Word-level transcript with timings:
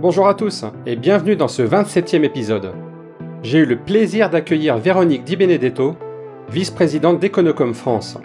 Bonjour 0.00 0.28
à 0.28 0.34
tous 0.34 0.64
et 0.86 0.96
bienvenue 0.96 1.36
dans 1.36 1.46
ce 1.46 1.60
27e 1.60 2.24
épisode. 2.24 2.72
J'ai 3.42 3.58
eu 3.58 3.66
le 3.66 3.76
plaisir 3.76 4.30
d'accueillir 4.30 4.78
Véronique 4.78 5.24
Di 5.24 5.36
Benedetto, 5.36 5.94
vice-présidente 6.50 7.20
d'Econocom 7.20 7.74
France. 7.74 8.16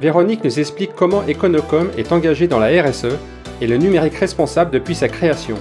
Véronique 0.00 0.44
nous 0.44 0.58
explique 0.58 0.94
comment 0.94 1.22
Econocom 1.28 1.90
est 1.98 2.10
engagé 2.10 2.48
dans 2.48 2.58
la 2.58 2.82
RSE 2.82 3.18
et 3.60 3.66
le 3.66 3.76
numérique 3.76 4.14
responsable 4.14 4.70
depuis 4.70 4.94
sa 4.94 5.08
création. 5.08 5.56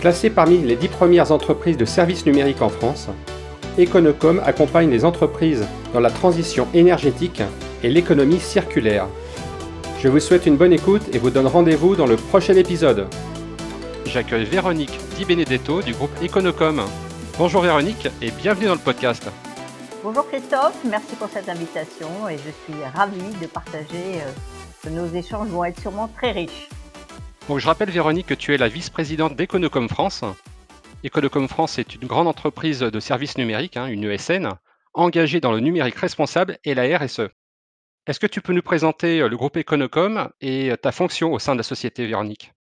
Classée 0.00 0.30
parmi 0.30 0.58
les 0.58 0.76
10 0.76 0.88
premières 0.88 1.32
entreprises 1.32 1.76
de 1.76 1.84
services 1.84 2.24
numériques 2.24 2.62
en 2.62 2.68
France, 2.68 3.08
Econocom 3.78 4.40
accompagne 4.44 4.90
les 4.90 5.04
entreprises 5.04 5.66
dans 5.92 6.00
la 6.00 6.10
transition 6.10 6.68
énergétique 6.72 7.42
et 7.82 7.90
l'économie 7.90 8.38
circulaire. 8.38 9.08
Je 10.04 10.10
vous 10.10 10.20
souhaite 10.20 10.44
une 10.44 10.58
bonne 10.58 10.74
écoute 10.74 11.14
et 11.14 11.18
vous 11.18 11.30
donne 11.30 11.46
rendez-vous 11.46 11.96
dans 11.96 12.04
le 12.04 12.16
prochain 12.16 12.54
épisode 12.56 13.08
j'accueille 14.04 14.44
Véronique 14.44 14.98
Di 15.16 15.24
Benedetto 15.24 15.80
du 15.80 15.94
groupe 15.94 16.10
Econocom. 16.22 16.82
Bonjour 17.38 17.62
Véronique 17.62 18.08
et 18.20 18.30
bienvenue 18.30 18.66
dans 18.66 18.74
le 18.74 18.80
podcast. 18.80 19.26
Bonjour 20.02 20.28
Christophe, 20.28 20.76
merci 20.84 21.16
pour 21.16 21.28
cette 21.28 21.48
invitation 21.48 22.28
et 22.28 22.36
je 22.36 22.50
suis 22.50 22.84
ravie 22.94 23.34
de 23.40 23.46
partager 23.46 24.20
euh, 24.20 24.30
que 24.82 24.90
nos 24.90 25.06
échanges 25.06 25.48
vont 25.48 25.64
être 25.64 25.80
sûrement 25.80 26.08
très 26.08 26.32
riches. 26.32 26.68
Donc 27.48 27.60
je 27.60 27.66
rappelle 27.66 27.88
Véronique 27.88 28.26
que 28.26 28.34
tu 28.34 28.52
es 28.52 28.58
la 28.58 28.68
vice-présidente 28.68 29.36
d'Econocom 29.36 29.88
France. 29.88 30.22
Econocom 31.02 31.48
France 31.48 31.78
est 31.78 31.94
une 31.94 32.06
grande 32.06 32.28
entreprise 32.28 32.80
de 32.80 33.00
services 33.00 33.38
numériques, 33.38 33.78
hein, 33.78 33.86
une 33.86 34.04
ESN, 34.04 34.50
engagée 34.92 35.40
dans 35.40 35.52
le 35.52 35.60
numérique 35.60 35.96
responsable 35.96 36.58
et 36.62 36.74
la 36.74 36.98
RSE. 36.98 37.30
Est-ce 38.06 38.20
que 38.20 38.26
tu 38.26 38.40
peux 38.40 38.52
nous 38.52 38.62
présenter 38.62 39.20
euh, 39.20 39.28
le 39.28 39.36
groupe 39.36 39.56
Econocom 39.56 40.28
et 40.40 40.72
ta 40.82 40.92
fonction 40.92 41.32
au 41.32 41.38
sein 41.38 41.52
de 41.52 41.58
la 41.58 41.62
société, 41.62 42.06
Véronique? 42.06 42.52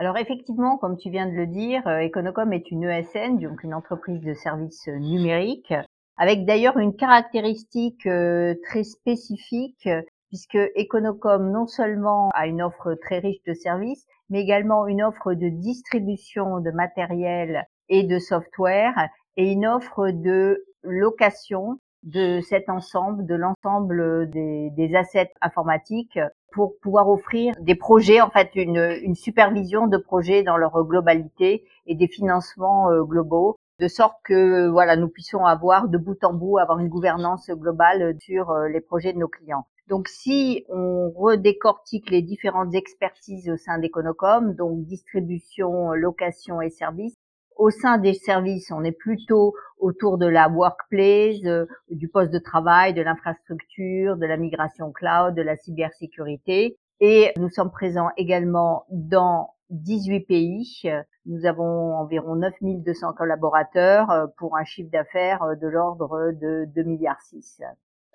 Alors 0.00 0.16
effectivement, 0.16 0.78
comme 0.78 0.96
tu 0.96 1.10
viens 1.10 1.26
de 1.26 1.34
le 1.34 1.46
dire, 1.46 1.86
euh, 1.86 2.06
Econocom 2.06 2.54
est 2.54 2.70
une 2.70 2.84
ESN, 2.84 3.36
donc 3.38 3.62
une 3.62 3.74
entreprise 3.74 4.22
de 4.22 4.32
services 4.32 4.88
euh, 4.88 4.96
numériques, 4.96 5.74
avec 6.16 6.46
d'ailleurs 6.46 6.78
une 6.78 6.96
caractéristique 6.96 8.06
euh, 8.06 8.54
très 8.64 8.82
spécifique, 8.82 9.86
puisque 10.28 10.56
Econocom 10.56 11.50
non 11.52 11.66
seulement 11.66 12.30
a 12.32 12.46
une 12.46 12.62
offre 12.62 12.94
très 12.94 13.18
riche 13.18 13.42
de 13.46 13.52
services, 13.52 14.06
mais 14.30 14.40
également 14.40 14.86
une 14.86 15.02
offre 15.02 15.34
de 15.34 15.50
distribution 15.50 16.60
de 16.60 16.70
matériel 16.70 17.66
et 17.90 18.02
de 18.02 18.18
software, 18.18 18.94
et 19.36 19.52
une 19.52 19.66
offre 19.66 20.12
de 20.12 20.64
location 20.82 21.78
de 22.02 22.40
cet 22.40 22.68
ensemble, 22.68 23.26
de 23.26 23.34
l'ensemble 23.34 24.30
des, 24.30 24.70
des, 24.70 24.94
assets 24.94 25.32
informatiques 25.42 26.18
pour 26.52 26.78
pouvoir 26.80 27.08
offrir 27.08 27.54
des 27.60 27.74
projets, 27.74 28.20
en 28.20 28.30
fait, 28.30 28.50
une, 28.54 28.98
une, 29.02 29.14
supervision 29.14 29.86
de 29.86 29.98
projets 29.98 30.42
dans 30.42 30.56
leur 30.56 30.82
globalité 30.84 31.64
et 31.86 31.94
des 31.94 32.08
financements 32.08 32.90
euh, 32.90 33.02
globaux, 33.02 33.58
de 33.80 33.88
sorte 33.88 34.16
que 34.24 34.68
voilà, 34.68 34.96
nous 34.96 35.08
puissions 35.08 35.44
avoir 35.44 35.88
de 35.88 35.98
bout 35.98 36.22
en 36.24 36.32
bout 36.32 36.58
avoir 36.58 36.78
une 36.78 36.88
gouvernance 36.88 37.50
globale 37.50 38.16
sur 38.20 38.50
euh, 38.50 38.68
les 38.68 38.80
projets 38.80 39.12
de 39.12 39.18
nos 39.18 39.28
clients. 39.28 39.66
Donc, 39.88 40.06
si 40.08 40.64
on 40.68 41.10
redécortique 41.10 42.10
les 42.10 42.22
différentes 42.22 42.74
expertises 42.74 43.50
au 43.50 43.56
sein 43.56 43.78
d'Econocom, 43.78 44.54
donc 44.54 44.84
distribution, 44.84 45.92
location 45.92 46.60
et 46.60 46.70
services, 46.70 47.16
au 47.60 47.70
sein 47.70 47.98
des 47.98 48.14
services, 48.14 48.72
on 48.72 48.82
est 48.84 48.90
plutôt 48.90 49.52
autour 49.78 50.16
de 50.16 50.24
la 50.26 50.48
workplace, 50.48 51.44
euh, 51.44 51.66
du 51.90 52.08
poste 52.08 52.32
de 52.32 52.38
travail, 52.38 52.94
de 52.94 53.02
l'infrastructure, 53.02 54.16
de 54.16 54.24
la 54.24 54.38
migration 54.38 54.92
cloud, 54.92 55.34
de 55.34 55.42
la 55.42 55.58
cybersécurité. 55.58 56.78
Et 57.00 57.32
nous 57.36 57.50
sommes 57.50 57.70
présents 57.70 58.08
également 58.16 58.86
dans 58.90 59.50
18 59.68 60.20
pays. 60.20 60.90
Nous 61.26 61.44
avons 61.44 61.96
environ 61.96 62.36
9200 62.36 63.12
collaborateurs 63.12 64.10
euh, 64.10 64.26
pour 64.38 64.56
un 64.56 64.64
chiffre 64.64 64.90
d'affaires 64.90 65.42
euh, 65.42 65.54
de 65.54 65.68
l'ordre 65.68 66.32
de 66.32 66.64
2 66.74 66.82
milliards 66.82 67.20
6. 67.20 67.60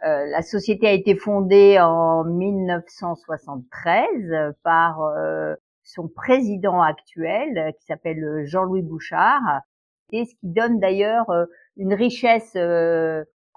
la 0.02 0.42
société 0.42 0.88
a 0.88 0.92
été 0.92 1.16
fondée 1.16 1.80
en 1.80 2.24
1973 2.24 4.56
par 4.64 5.02
son 5.86 6.08
président 6.08 6.82
actuel, 6.82 7.58
euh, 7.58 7.72
qui 7.72 7.86
s'appelle 7.86 8.24
euh, 8.24 8.46
Jean-Louis 8.46 8.82
Bouchard, 8.82 9.62
et 10.12 10.26
ce 10.26 10.36
qui 10.36 10.50
donne 10.50 10.80
d'ailleurs 10.80 11.30
euh, 11.30 11.46
une 11.78 11.94
richesse 11.94 12.56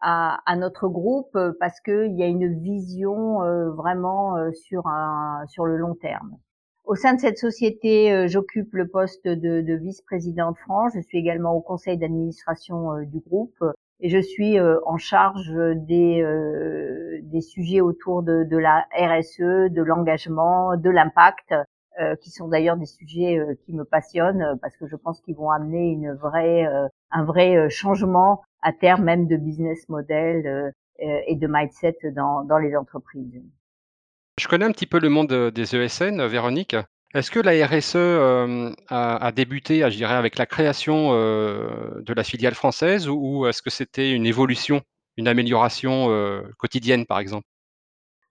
à, 0.00 0.56
notre 0.56 0.88
groupe 0.88 1.36
parce 1.58 1.80
qu'il 1.80 2.14
y 2.16 2.22
a 2.22 2.26
une 2.26 2.60
vision 2.60 3.40
vraiment 3.72 4.34
sur, 4.52 4.84
le 4.86 5.76
long 5.76 5.94
terme. 5.94 6.36
Au 6.84 6.94
sein 6.94 7.14
de 7.14 7.20
cette 7.20 7.38
société, 7.38 8.26
j'occupe 8.28 8.72
le 8.72 8.88
poste 8.88 9.26
de, 9.26 9.60
de 9.60 9.74
vice-présidente 9.74 10.56
France. 10.58 10.92
Je 10.94 11.00
suis 11.00 11.18
également 11.18 11.52
au 11.52 11.60
conseil 11.60 11.98
d'administration 11.98 13.02
du 13.02 13.20
groupe 13.20 13.62
et 14.00 14.08
je 14.08 14.18
suis 14.18 14.58
en 14.60 14.96
charge 14.96 15.52
des, 15.76 17.40
sujets 17.40 17.80
autour 17.80 18.22
de, 18.22 18.44
de 18.44 18.56
la 18.56 18.86
RSE, 18.96 19.70
de 19.70 19.82
l'engagement, 19.82 20.76
de 20.76 20.90
l'impact 20.90 21.54
euh, 22.00 22.14
qui 22.14 22.30
sont 22.30 22.46
d'ailleurs 22.46 22.76
des 22.76 22.86
sujets 22.86 23.38
euh, 23.38 23.54
qui 23.66 23.72
me 23.72 23.84
passionnent 23.84 24.42
euh, 24.42 24.54
parce 24.62 24.76
que 24.76 24.86
je 24.86 24.94
pense 24.94 25.20
qu'ils 25.20 25.34
vont 25.34 25.50
amener 25.50 25.88
une 25.88 26.12
vraie, 26.12 26.64
un 27.10 27.24
vrai 27.24 27.68
changement 27.70 28.40
à 28.62 28.72
terme 28.72 29.02
même 29.02 29.26
de 29.26 29.36
business 29.36 29.88
model 29.88 30.72
et 31.00 31.34
de 31.34 31.46
mindset 31.48 31.98
dans, 32.14 32.44
dans 32.44 32.58
les 32.58 32.76
entreprises. 32.76 33.42
Je 34.38 34.46
connais 34.46 34.64
un 34.64 34.70
petit 34.70 34.86
peu 34.86 35.00
le 35.00 35.08
monde 35.08 35.50
des 35.50 35.74
ESN, 35.74 36.24
Véronique. 36.26 36.76
Est-ce 37.14 37.32
que 37.32 37.40
la 37.40 37.66
RSE 37.66 37.96
a, 38.88 39.32
débuté, 39.32 39.80
je 39.80 39.96
dirais, 39.96 40.14
avec 40.14 40.38
la 40.38 40.46
création 40.46 41.12
de 41.12 42.12
la 42.12 42.22
filiale 42.22 42.54
française 42.54 43.08
ou 43.08 43.46
est-ce 43.46 43.60
que 43.60 43.70
c'était 43.70 44.12
une 44.12 44.26
évolution, 44.26 44.82
une 45.16 45.26
amélioration 45.26 46.08
quotidienne, 46.58 47.06
par 47.06 47.18
exemple? 47.18 47.47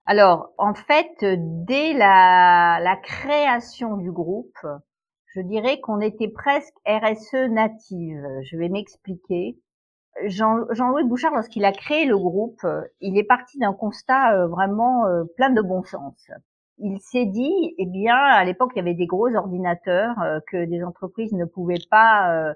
Alors, 0.10 0.54
en 0.58 0.74
fait, 0.74 1.18
dès 1.22 1.92
la, 1.92 2.98
création 3.04 3.98
du 3.98 4.10
groupe, 4.10 4.66
je 5.36 5.42
dirais 5.42 5.82
qu'on 5.82 6.00
était 6.00 6.30
presque 6.30 6.74
RSE 6.88 7.50
native. 7.50 8.26
Je 8.44 8.58
vais 8.58 8.70
m'expliquer. 8.70 9.60
Jean-Louis 10.26 11.04
Bouchard, 11.04 11.34
lorsqu'il 11.34 11.66
a 11.66 11.74
créé 11.74 12.06
le 12.06 12.18
groupe, 12.18 12.66
il 13.02 13.18
est 13.18 13.26
parti 13.26 13.60
d'un 13.60 13.74
constat 13.74 14.34
euh, 14.34 14.48
vraiment 14.48 15.06
euh, 15.06 15.26
plein 15.36 15.50
de 15.50 15.62
bon 15.62 15.84
sens. 15.84 16.32
Il 16.78 17.00
s'est 17.02 17.26
dit, 17.26 17.76
eh 17.78 17.86
bien, 17.86 18.16
à 18.16 18.46
l'époque, 18.46 18.72
il 18.76 18.78
y 18.78 18.82
avait 18.82 18.94
des 18.94 19.08
gros 19.08 19.36
ordinateurs 19.36 20.18
euh, 20.22 20.40
que 20.50 20.64
des 20.64 20.84
entreprises 20.84 21.34
ne 21.34 21.46
pouvaient 21.46 21.84
pas 21.92 22.54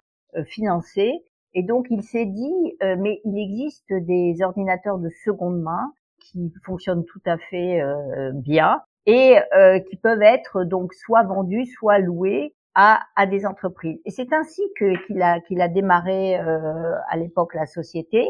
financer. 0.47 1.11
Et 1.53 1.63
donc, 1.63 1.87
il 1.89 2.01
s'est 2.01 2.25
dit, 2.25 2.77
mais 2.79 3.19
il 3.25 3.37
existe 3.37 3.91
des 3.91 4.41
ordinateurs 4.41 4.99
de 4.99 5.09
seconde 5.25 5.61
main 5.61 5.91
qui 6.21 6.53
fonctionnent 6.65 7.05
tout 7.05 7.21
à 7.25 7.37
fait 7.37 7.81
euh, 7.81 8.31
bien 8.33 8.81
et 9.05 9.37
euh, 9.55 9.79
qui 9.79 9.97
peuvent 9.97 10.21
être 10.21 10.63
donc 10.63 10.93
soit 10.93 11.23
vendus, 11.23 11.65
soit 11.65 11.99
loués 11.99 12.53
à, 12.75 13.01
à 13.15 13.25
des 13.25 13.45
entreprises. 13.45 13.99
Et 14.05 14.11
c'est 14.11 14.31
ainsi 14.33 14.61
que 14.77 15.05
qu'il 15.05 15.21
a 15.21 15.39
qu'il 15.41 15.61
a 15.61 15.67
démarré 15.67 16.39
euh, 16.39 16.93
à 17.09 17.17
l'époque 17.17 17.53
la 17.53 17.65
société 17.65 18.29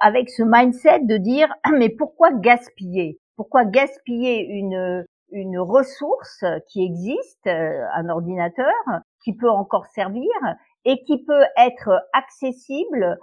avec 0.00 0.30
ce 0.30 0.42
mindset 0.42 1.00
de 1.04 1.16
dire 1.16 1.48
mais 1.78 1.88
pourquoi 1.88 2.32
gaspiller? 2.32 3.18
Pourquoi 3.36 3.64
gaspiller 3.64 4.44
une 4.44 5.06
une 5.32 5.60
ressource 5.60 6.44
qui 6.68 6.84
existe, 6.84 7.46
un 7.46 8.08
ordinateur 8.08 8.74
qui 9.22 9.32
peut 9.32 9.48
encore 9.48 9.86
servir 9.86 10.28
et 10.84 11.02
qui 11.04 11.22
peut 11.24 11.44
être 11.56 11.90
accessible 12.12 13.18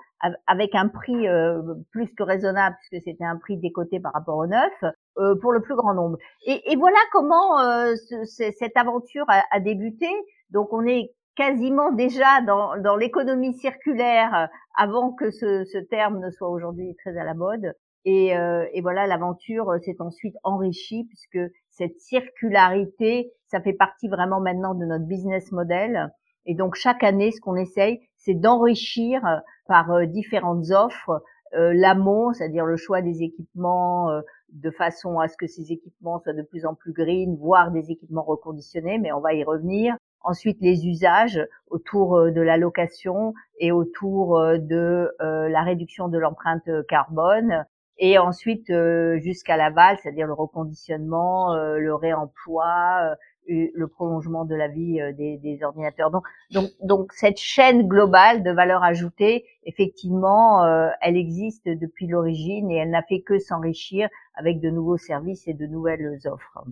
avec 0.47 0.73
un 0.73 0.87
prix 0.87 1.27
euh, 1.27 1.61
plus 1.91 2.07
que 2.15 2.23
raisonnable 2.23 2.75
puisque 2.79 3.03
c'était 3.03 3.23
un 3.23 3.37
prix 3.37 3.57
décoté 3.57 3.99
par 3.99 4.13
rapport 4.13 4.37
au 4.37 4.47
neuf 4.47 4.73
euh, 5.17 5.35
pour 5.41 5.51
le 5.51 5.61
plus 5.61 5.75
grand 5.75 5.93
nombre. 5.93 6.17
Et, 6.45 6.71
et 6.71 6.75
voilà 6.75 6.97
comment 7.11 7.59
euh, 7.59 7.93
cette 8.25 8.77
aventure 8.77 9.25
a, 9.27 9.43
a, 9.51 9.59
débuté. 9.59 10.07
Donc 10.49 10.73
on 10.73 10.85
est 10.85 11.13
quasiment 11.35 11.91
déjà 11.91 12.41
dans, 12.41 12.77
dans 12.81 12.95
l'économie 12.95 13.53
circulaire 13.55 14.49
avant 14.75 15.11
que 15.11 15.29
ce, 15.29 15.65
ce, 15.65 15.77
terme 15.77 16.19
ne 16.19 16.31
soit 16.31 16.49
aujourd'hui 16.49 16.95
très 16.95 17.15
à 17.17 17.23
la 17.23 17.35
mode. 17.35 17.73
Et, 18.05 18.27
et 18.27 18.81
voilà, 18.81 19.05
l'aventure 19.05 19.75
s'est 19.83 19.97
ensuite 19.99 20.35
enrichie 20.43 21.03
puisque 21.09 21.51
cette 21.71 21.99
circularité, 21.99 23.33
ça 23.47 23.59
fait 23.59 23.73
partie 23.73 24.07
vraiment 24.07 24.39
maintenant 24.39 24.75
de 24.75 24.85
notre 24.85 25.05
business 25.05 25.51
model. 25.51 26.09
Et 26.47 26.55
donc 26.55 26.75
chaque 26.75 27.03
année, 27.03 27.31
ce 27.31 27.41
qu'on 27.41 27.57
essaye, 27.57 27.99
c'est 28.15 28.33
d'enrichir 28.33 29.23
euh, 29.25 29.37
par 29.67 29.91
euh, 29.91 30.05
différentes 30.05 30.71
offres 30.71 31.21
euh, 31.53 31.73
l'amont, 31.73 32.33
c'est-à-dire 32.33 32.65
le 32.65 32.77
choix 32.77 33.01
des 33.01 33.21
équipements 33.21 34.09
de 34.53 34.71
façon 34.71 35.19
à 35.19 35.27
ce 35.27 35.37
que 35.37 35.47
ces 35.47 35.71
équipements 35.71 36.19
soient 36.19 36.33
de 36.33 36.41
plus 36.41 36.65
en 36.65 36.73
plus 36.73 36.93
green, 36.93 37.37
voire 37.37 37.71
des 37.71 37.91
équipements 37.91 38.23
reconditionnés, 38.23 38.97
mais 38.97 39.11
on 39.11 39.19
va 39.19 39.33
y 39.33 39.43
revenir. 39.43 39.95
Ensuite, 40.21 40.57
les 40.61 40.87
usages 40.87 41.39
autour 41.69 42.31
de 42.31 42.41
la 42.41 42.57
location 42.57 43.33
et 43.59 43.71
autour 43.71 44.39
de 44.39 45.09
la 45.19 45.63
réduction 45.63 46.09
de 46.09 46.17
l'empreinte 46.17 46.69
carbone. 46.89 47.65
et 47.97 48.17
ensuite 48.17 48.71
jusqu'à 49.19 49.55
l'aval, 49.55 49.97
c'est-à-dire 50.01 50.27
le 50.27 50.33
reconditionnement, 50.33 51.55
le 51.55 51.95
réemploi, 51.95 53.15
le 53.47 53.87
prolongement 53.87 54.45
de 54.45 54.55
la 54.55 54.67
vie 54.67 54.99
des, 55.17 55.37
des, 55.37 55.63
ordinateurs. 55.63 56.11
Donc, 56.11 56.23
donc, 56.51 56.69
donc 56.81 57.13
cette 57.13 57.39
chaîne 57.39 57.87
globale 57.87 58.43
de 58.43 58.51
valeur 58.51 58.83
ajoutée, 58.83 59.45
effectivement, 59.63 60.65
elle 61.01 61.17
existe 61.17 61.67
depuis 61.67 62.07
l'origine 62.07 62.69
et 62.71 62.75
elle 62.75 62.89
n'a 62.89 63.03
fait 63.03 63.21
que 63.21 63.39
s'enrichir 63.39 64.09
avec 64.35 64.59
de 64.59 64.69
nouveaux 64.69 64.97
services 64.97 65.47
et 65.47 65.53
de 65.53 65.65
nouvelles 65.65 66.19
offres. 66.25 66.63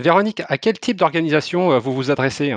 Véronique, 0.00 0.42
à 0.48 0.58
quel 0.58 0.78
type 0.78 0.96
d'organisation 0.96 1.78
vous 1.78 1.92
vous 1.92 2.10
adressez? 2.10 2.54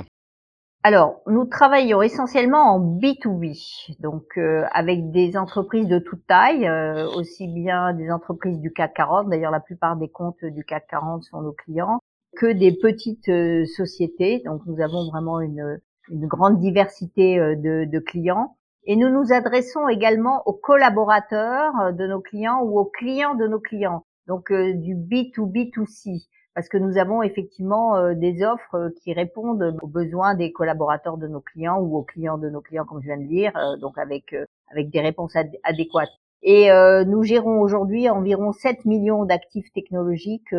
Alors, 0.86 1.22
nous 1.26 1.46
travaillons 1.46 2.04
essentiellement 2.04 2.76
en 2.76 2.80
B2B, 2.80 4.00
donc 4.00 4.38
euh, 4.38 4.66
avec 4.72 5.10
des 5.10 5.36
entreprises 5.36 5.88
de 5.88 5.98
toute 5.98 6.28
taille, 6.28 6.68
euh, 6.68 7.10
aussi 7.10 7.48
bien 7.48 7.92
des 7.96 8.12
entreprises 8.12 8.60
du 8.60 8.72
CAC 8.72 8.94
40, 8.94 9.30
d'ailleurs 9.32 9.50
la 9.50 9.62
plupart 9.62 9.96
des 9.96 10.10
comptes 10.10 10.46
du 10.46 10.64
CAC 10.64 10.86
40 10.88 11.24
sont 11.24 11.42
nos 11.42 11.54
clients, 11.54 12.02
que 12.36 12.52
des 12.52 12.74
petites 12.74 13.30
euh, 13.30 13.66
sociétés. 13.66 14.42
Donc 14.46 14.62
nous 14.66 14.82
avons 14.82 15.10
vraiment 15.10 15.40
une, 15.42 15.80
grande 16.10 16.60
diversité 16.60 17.38
de, 17.38 17.86
de, 17.86 18.00
clients. 18.00 18.56
Et 18.86 18.96
nous 18.96 19.10
nous 19.10 19.34
adressons 19.34 19.88
également 19.88 20.44
aux 20.46 20.54
collaborateurs 20.54 21.94
de 21.94 22.06
nos 22.06 22.22
clients 22.22 22.62
ou 22.62 22.80
aux 22.80 22.86
clients 22.86 23.34
de 23.34 23.48
nos 23.48 23.60
clients, 23.60 24.06
donc 24.28 24.54
du 24.54 24.96
B2B2C 24.96 26.28
parce 26.56 26.70
que 26.70 26.78
nous 26.78 26.98
avons 26.98 27.22
effectivement 27.22 27.98
euh, 27.98 28.16
des 28.16 28.42
offres 28.42 28.76
euh, 28.76 28.90
qui 29.04 29.14
répondent 29.14 29.78
aux 29.82 29.88
besoins 29.88 30.36
des 30.36 30.54
collaborateurs 30.54 31.18
de 31.18 31.28
nos 31.28 31.42
clients 31.42 31.80
ou 31.80 31.98
aux 31.98 32.04
clients 32.04 32.38
de 32.38 32.50
nos 32.50 32.62
clients, 32.62 32.86
comme 32.86 33.02
je 33.02 33.08
viens 33.08 33.18
de 33.18 33.28
dire, 33.28 33.52
euh, 33.58 33.76
donc 33.78 33.98
avec 33.98 34.34
avec 34.72 34.90
des 34.90 35.02
réponses 35.02 35.36
adéquates. 35.64 36.10
Et 36.42 36.70
nous 37.08 37.24
gérons 37.24 37.60
aujourd'hui 37.60 38.08
environ 38.08 38.52
7 38.52 38.86
millions 38.86 39.26
d'actifs 39.26 39.72
technologiques, 39.74 40.54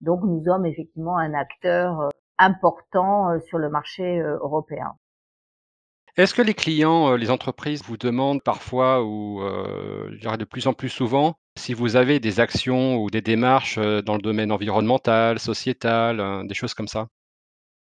donc 0.00 0.22
nous 0.22 0.44
sommes 0.44 0.66
effectivement 0.66 1.16
un 1.16 1.34
acteur 1.34 2.08
important 2.38 3.38
sur 3.40 3.58
le 3.58 3.68
marché 3.68 4.20
européen. 4.20 4.94
Est-ce 6.16 6.34
que 6.34 6.42
les 6.42 6.54
clients, 6.54 7.14
les 7.14 7.30
entreprises 7.30 7.82
vous 7.84 7.96
demandent 7.96 8.42
parfois 8.42 9.04
ou 9.04 9.40
je 10.10 10.18
dirais 10.18 10.36
de 10.36 10.44
plus 10.44 10.66
en 10.66 10.72
plus 10.72 10.88
souvent 10.88 11.36
si 11.56 11.74
vous 11.74 11.96
avez 11.96 12.20
des 12.20 12.40
actions 12.40 12.96
ou 12.96 13.10
des 13.10 13.20
démarches, 13.20 13.78
dans 13.78 14.14
le 14.14 14.22
domaine 14.22 14.52
environnemental, 14.52 15.38
sociétal, 15.38 16.46
des 16.46 16.54
choses 16.54 16.74
comme 16.74 16.88
ça? 16.88 17.08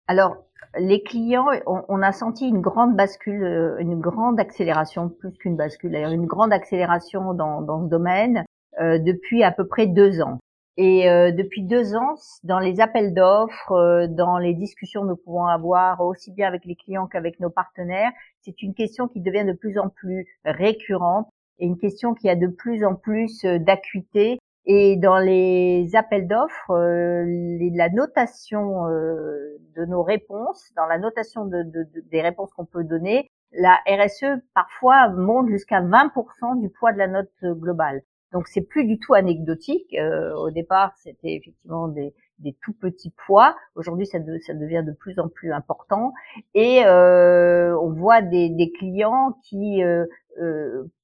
Alors, 0.08 0.38
les 0.78 1.04
clients, 1.04 1.48
on 1.66 2.02
a 2.02 2.12
senti 2.12 2.48
une 2.48 2.62
grande 2.62 2.96
bascule, 2.96 3.76
une 3.80 4.00
grande 4.00 4.40
accélération, 4.40 5.10
plus 5.10 5.34
qu'une 5.34 5.56
bascule 5.56 5.92
d'ailleurs, 5.92 6.12
une 6.12 6.28
grande 6.28 6.54
accélération 6.54 7.34
dans 7.34 7.62
dans 7.62 7.84
ce 7.84 7.90
domaine, 7.90 8.46
depuis 8.80 9.44
à 9.44 9.52
peu 9.52 9.68
près 9.68 9.88
deux 9.88 10.22
ans 10.22 10.40
et 10.82 11.32
depuis 11.32 11.64
deux 11.64 11.96
ans, 11.96 12.16
dans 12.44 12.60
les 12.60 12.82
appels 12.82 13.14
d'offres, 13.14 14.08
dans 14.08 14.38
les 14.38 14.54
discussions 14.54 15.02
que 15.04 15.08
nous 15.08 15.16
pouvons 15.16 15.46
avoir 15.46 16.02
aussi 16.02 16.32
bien 16.32 16.48
avec 16.48 16.66
les 16.66 16.76
clients 16.76 17.08
qu'avec 17.08 17.40
nos 17.40 17.50
partenaires, 17.50 18.12
c'est 18.42 18.62
une 18.64 18.74
question 18.74 19.08
qui 19.08 19.22
devient 19.22 19.46
de 19.46 19.54
plus 19.54 19.78
en 19.78 19.90
plus 19.90 20.28
récurrente 20.44 21.28
et 21.62 21.66
une 21.66 21.78
question 21.78 22.14
qui 22.14 22.28
a 22.28 22.36
de 22.36 22.48
plus 22.48 22.84
en 22.84 22.96
plus 22.96 23.46
euh, 23.46 23.60
d'acuité. 23.60 24.40
Et 24.66 24.96
dans 24.98 25.18
les 25.18 25.96
appels 25.96 26.28
d'offres, 26.28 26.72
euh, 26.72 27.26
la 27.74 27.90
notation 27.90 28.88
euh, 28.88 29.58
de 29.76 29.86
nos 29.86 30.04
réponses, 30.04 30.72
dans 30.76 30.86
la 30.86 31.00
notation 31.00 31.46
de, 31.46 31.64
de, 31.64 31.88
des 32.12 32.22
réponses 32.22 32.52
qu'on 32.54 32.66
peut 32.66 32.84
donner, 32.84 33.28
la 33.54 33.80
RSE 33.88 34.40
parfois 34.54 35.10
monte 35.10 35.50
jusqu'à 35.50 35.82
20% 35.82 36.60
du 36.60 36.70
poids 36.70 36.94
de 36.94 37.00
la 37.00 37.08
note 37.08 37.30
globale. 37.44 38.02
Donc 38.34 38.48
c'est 38.48 38.62
plus 38.62 38.86
du 38.86 39.00
tout 39.00 39.14
anecdotique. 39.14 39.96
au 40.38 40.52
départ, 40.52 40.94
c'était 40.98 41.36
effectivement 41.36 41.88
des, 41.88 42.14
des, 42.40 42.56
tout 42.64 42.74
petits 42.74 43.14
poids. 43.26 43.56
Aujourd'hui, 43.76 44.06
ça, 44.06 44.20
ça, 44.46 44.54
devient 44.54 44.84
de 44.86 44.94
plus 44.94 45.20
en 45.20 45.28
plus 45.28 45.52
important. 45.52 46.14
Et 46.54 46.86
euh, 46.86 47.78
on 47.78 47.92
voit 47.92 48.22
des, 48.22 48.50
des 48.50 48.72
clients 48.72 49.38
qui 49.44 49.84
euh, 49.84 50.06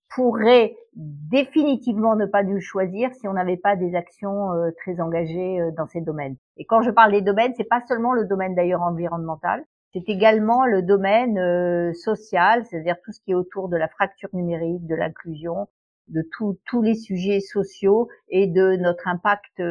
pourrait 0.10 0.76
définitivement 0.96 2.16
ne 2.16 2.26
pas 2.26 2.44
nous 2.44 2.60
choisir 2.60 3.14
si 3.14 3.28
on 3.28 3.34
n'avait 3.34 3.58
pas 3.58 3.76
des 3.76 3.96
actions 3.96 4.52
euh, 4.54 4.72
très 4.78 5.00
engagées 5.00 5.62
euh, 5.62 5.72
dans 5.78 5.88
ces 5.88 6.02
domaines. 6.02 6.38
Et 6.58 6.66
quand 6.66 6.82
je 6.82 6.90
parle 6.90 7.12
des 7.12 7.22
domaines, 7.22 7.54
c'est 7.56 7.70
pas 7.70 7.82
seulement 7.88 8.14
le 8.14 8.26
domaine 8.26 8.56
d'ailleurs 8.56 8.82
environnemental, 8.82 9.64
c'est 9.94 10.10
également 10.10 10.66
le 10.66 10.82
domaine 10.82 11.38
euh, 11.38 11.94
social, 11.94 12.66
c'est-à-dire 12.66 12.96
tout 13.04 13.12
ce 13.12 13.22
qui 13.22 13.32
est 13.32 13.36
autour 13.36 13.70
de 13.70 13.78
la 13.78 13.88
fracture 13.88 14.30
numérique, 14.34 14.86
de 14.88 14.96
l'inclusion, 14.96 15.68
de 16.08 16.28
tous 16.32 16.82
les 16.82 16.96
sujets 16.96 17.40
sociaux 17.40 18.08
et 18.30 18.48
de 18.48 18.76
notre 18.78 19.08
impact 19.08 19.62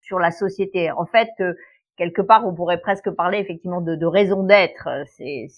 sur 0.00 0.18
la 0.18 0.30
société. 0.30 0.90
En 0.90 1.06
fait, 1.06 1.30
quelque 2.00 2.22
part, 2.22 2.46
on 2.46 2.54
pourrait 2.54 2.80
presque 2.80 3.10
parler 3.10 3.38
effectivement 3.38 3.82
de, 3.82 3.94
de 3.94 4.06
raison 4.06 4.42
d'être. 4.42 4.88
C'est 5.06 5.48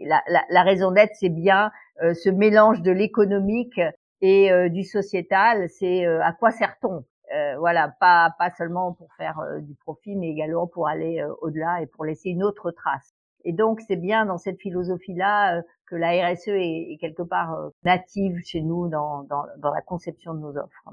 la, 0.00 0.22
la, 0.28 0.42
la, 0.50 0.62
raison 0.62 0.90
d'être, 0.90 1.14
c'est 1.14 1.28
bien 1.28 1.70
euh, 2.02 2.12
ce 2.12 2.28
mélange 2.28 2.82
de 2.82 2.90
l'économique 2.90 3.80
et 4.20 4.50
euh, 4.50 4.68
du 4.68 4.82
sociétal. 4.82 5.68
C'est 5.68 6.06
euh, 6.06 6.22
à 6.22 6.32
quoi 6.32 6.50
sert-on? 6.50 7.04
Voilà, 7.58 7.92
pas 7.98 8.30
pas 8.38 8.50
seulement 8.50 8.92
pour 8.92 9.12
faire 9.14 9.40
du 9.60 9.74
profit, 9.74 10.14
mais 10.14 10.28
également 10.28 10.68
pour 10.68 10.86
aller 10.86 11.24
au-delà 11.40 11.82
et 11.82 11.86
pour 11.86 12.04
laisser 12.04 12.28
une 12.28 12.44
autre 12.44 12.70
trace. 12.70 13.12
Et 13.44 13.52
donc, 13.52 13.80
c'est 13.86 13.96
bien 13.96 14.26
dans 14.26 14.38
cette 14.38 14.60
philosophie-là 14.60 15.62
que 15.86 15.96
la 15.96 16.30
RSE 16.30 16.48
est, 16.48 16.96
quelque 17.00 17.22
part 17.22 17.56
native 17.84 18.40
chez 18.44 18.62
nous 18.62 18.88
dans, 18.88 19.22
dans, 19.24 19.44
dans, 19.58 19.72
la 19.72 19.82
conception 19.82 20.34
de 20.34 20.40
nos 20.40 20.56
offres. 20.56 20.88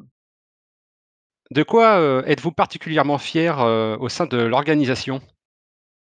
De 1.51 1.63
quoi 1.63 2.23
êtes-vous 2.25 2.51
particulièrement 2.51 3.17
fier 3.17 3.59
au 3.99 4.09
sein 4.09 4.25
de 4.25 4.37
l'organisation? 4.37 5.21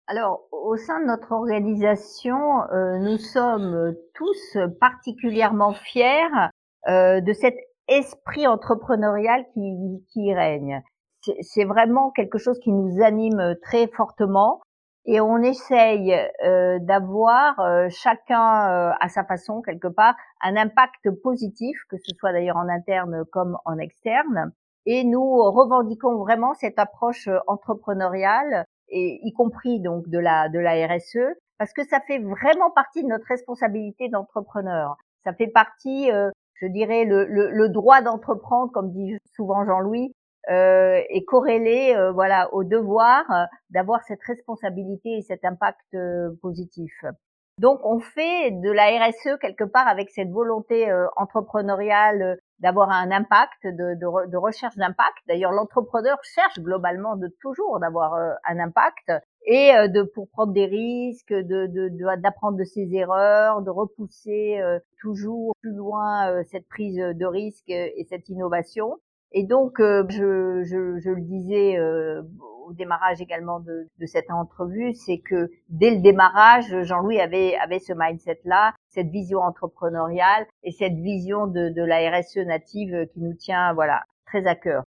Alors, 0.08 0.48
au 0.52 0.76
sein 0.76 1.00
de 1.00 1.06
notre 1.06 1.32
organisation, 1.32 2.62
euh, 2.72 2.96
nous 2.98 3.18
sommes 3.18 3.94
tous 4.14 4.56
particulièrement 4.80 5.74
fiers 5.74 6.28
euh, 6.88 7.20
de 7.20 7.32
cet 7.34 7.54
esprit 7.88 8.46
entrepreneurial 8.46 9.44
qui, 9.52 10.02
qui 10.12 10.32
règne. 10.32 10.82
C'est 11.42 11.64
vraiment 11.64 12.10
quelque 12.10 12.38
chose 12.38 12.58
qui 12.60 12.72
nous 12.72 13.02
anime 13.02 13.56
très 13.62 13.86
fortement 13.88 14.62
et 15.10 15.22
on 15.22 15.38
essaye 15.38 16.14
euh, 16.44 16.78
d'avoir 16.80 17.56
chacun 17.88 18.92
à 19.00 19.08
sa 19.08 19.24
façon 19.24 19.62
quelque 19.62 19.88
part 19.88 20.14
un 20.42 20.54
impact 20.56 21.10
positif, 21.22 21.78
que 21.88 21.96
ce 21.96 22.14
soit 22.14 22.32
d'ailleurs 22.32 22.58
en 22.58 22.68
interne 22.68 23.24
comme 23.32 23.56
en 23.64 23.78
externe. 23.78 24.52
Et 24.84 25.04
nous 25.04 25.36
revendiquons 25.50 26.18
vraiment 26.18 26.52
cette 26.54 26.78
approche 26.78 27.28
entrepreneuriale 27.46 28.64
et 28.90 29.18
y 29.22 29.32
compris 29.32 29.80
donc 29.80 30.08
de 30.08 30.18
la 30.18 30.48
de 30.50 30.58
la 30.58 30.86
RSE, 30.86 31.36
parce 31.58 31.72
que 31.72 31.84
ça 31.86 32.00
fait 32.06 32.18
vraiment 32.18 32.70
partie 32.70 33.02
de 33.02 33.08
notre 33.08 33.26
responsabilité 33.26 34.08
d'entrepreneur. 34.08 34.96
Ça 35.24 35.32
fait 35.32 35.48
partie, 35.48 36.10
euh, 36.12 36.30
je 36.54 36.66
dirais, 36.66 37.04
le, 37.04 37.24
le, 37.26 37.50
le 37.50 37.68
droit 37.68 38.00
d'entreprendre, 38.02 38.72
comme 38.72 38.92
dit 38.92 39.18
souvent 39.34 39.64
Jean-Louis, 39.64 40.14
euh, 40.50 41.00
est 41.08 41.24
corrélé, 41.24 41.94
euh, 41.94 42.12
voilà, 42.12 42.52
au 42.54 42.64
devoir 42.64 43.30
euh, 43.30 43.44
d'avoir 43.70 44.02
cette 44.04 44.22
responsabilité 44.22 45.18
et 45.18 45.22
cet 45.22 45.44
impact 45.44 45.96
positif. 46.40 46.92
Donc 47.58 47.80
on 47.84 47.98
fait 47.98 48.52
de 48.52 48.70
la 48.70 48.86
RSE 49.06 49.38
quelque 49.40 49.64
part 49.64 49.88
avec 49.88 50.10
cette 50.10 50.30
volonté 50.30 50.90
entrepreneuriale 51.16 52.38
d'avoir 52.60 52.90
un 52.90 53.10
impact, 53.10 53.64
de, 53.64 53.94
de, 53.94 54.30
de 54.30 54.36
recherche 54.36 54.76
d'impact. 54.76 55.18
D'ailleurs, 55.28 55.52
l'entrepreneur 55.52 56.18
cherche 56.22 56.58
globalement 56.58 57.16
de 57.16 57.28
toujours 57.40 57.78
d'avoir 57.80 58.14
euh, 58.14 58.32
un 58.48 58.58
impact 58.58 59.12
et 59.46 59.74
euh, 59.74 59.88
de 59.88 60.02
pour 60.02 60.28
prendre 60.30 60.52
des 60.52 60.66
risques, 60.66 61.32
de 61.32 61.66
d'apprendre 62.16 62.58
de, 62.58 62.64
ses 62.64 62.94
erreurs, 62.94 63.62
de 63.62 63.70
repousser 63.70 64.60
euh, 64.60 64.78
toujours 65.00 65.54
plus 65.60 65.72
loin 65.72 66.42
cette 66.44 66.68
prise 66.68 66.96
de 66.96 67.26
risque 67.26 67.68
et 67.70 68.06
cette 68.08 68.28
innovation. 68.28 68.98
Et 69.32 69.44
donc, 69.44 69.74
je, 69.78 70.62
je, 70.64 70.98
je, 70.98 71.10
le 71.10 71.20
disais 71.20 71.78
au 72.68 72.72
démarrage 72.74 73.20
également 73.20 73.60
de, 73.60 73.88
de 73.98 74.06
cette 74.06 74.30
entrevue, 74.30 74.94
c'est 74.94 75.18
que 75.18 75.50
dès 75.68 75.90
le 75.90 76.00
démarrage, 76.00 76.82
Jean-Louis 76.82 77.20
avait, 77.20 77.56
avait 77.56 77.78
ce 77.78 77.92
mindset-là, 77.94 78.74
cette 78.88 79.08
vision 79.08 79.40
entrepreneuriale 79.40 80.46
et 80.62 80.72
cette 80.72 80.94
vision 80.94 81.46
de, 81.46 81.70
de 81.70 81.82
la 81.82 82.10
RSE 82.10 82.38
native 82.38 83.06
qui 83.12 83.20
nous 83.20 83.34
tient, 83.34 83.72
voilà, 83.72 84.02
très 84.26 84.46
à 84.46 84.54
cœur. 84.54 84.84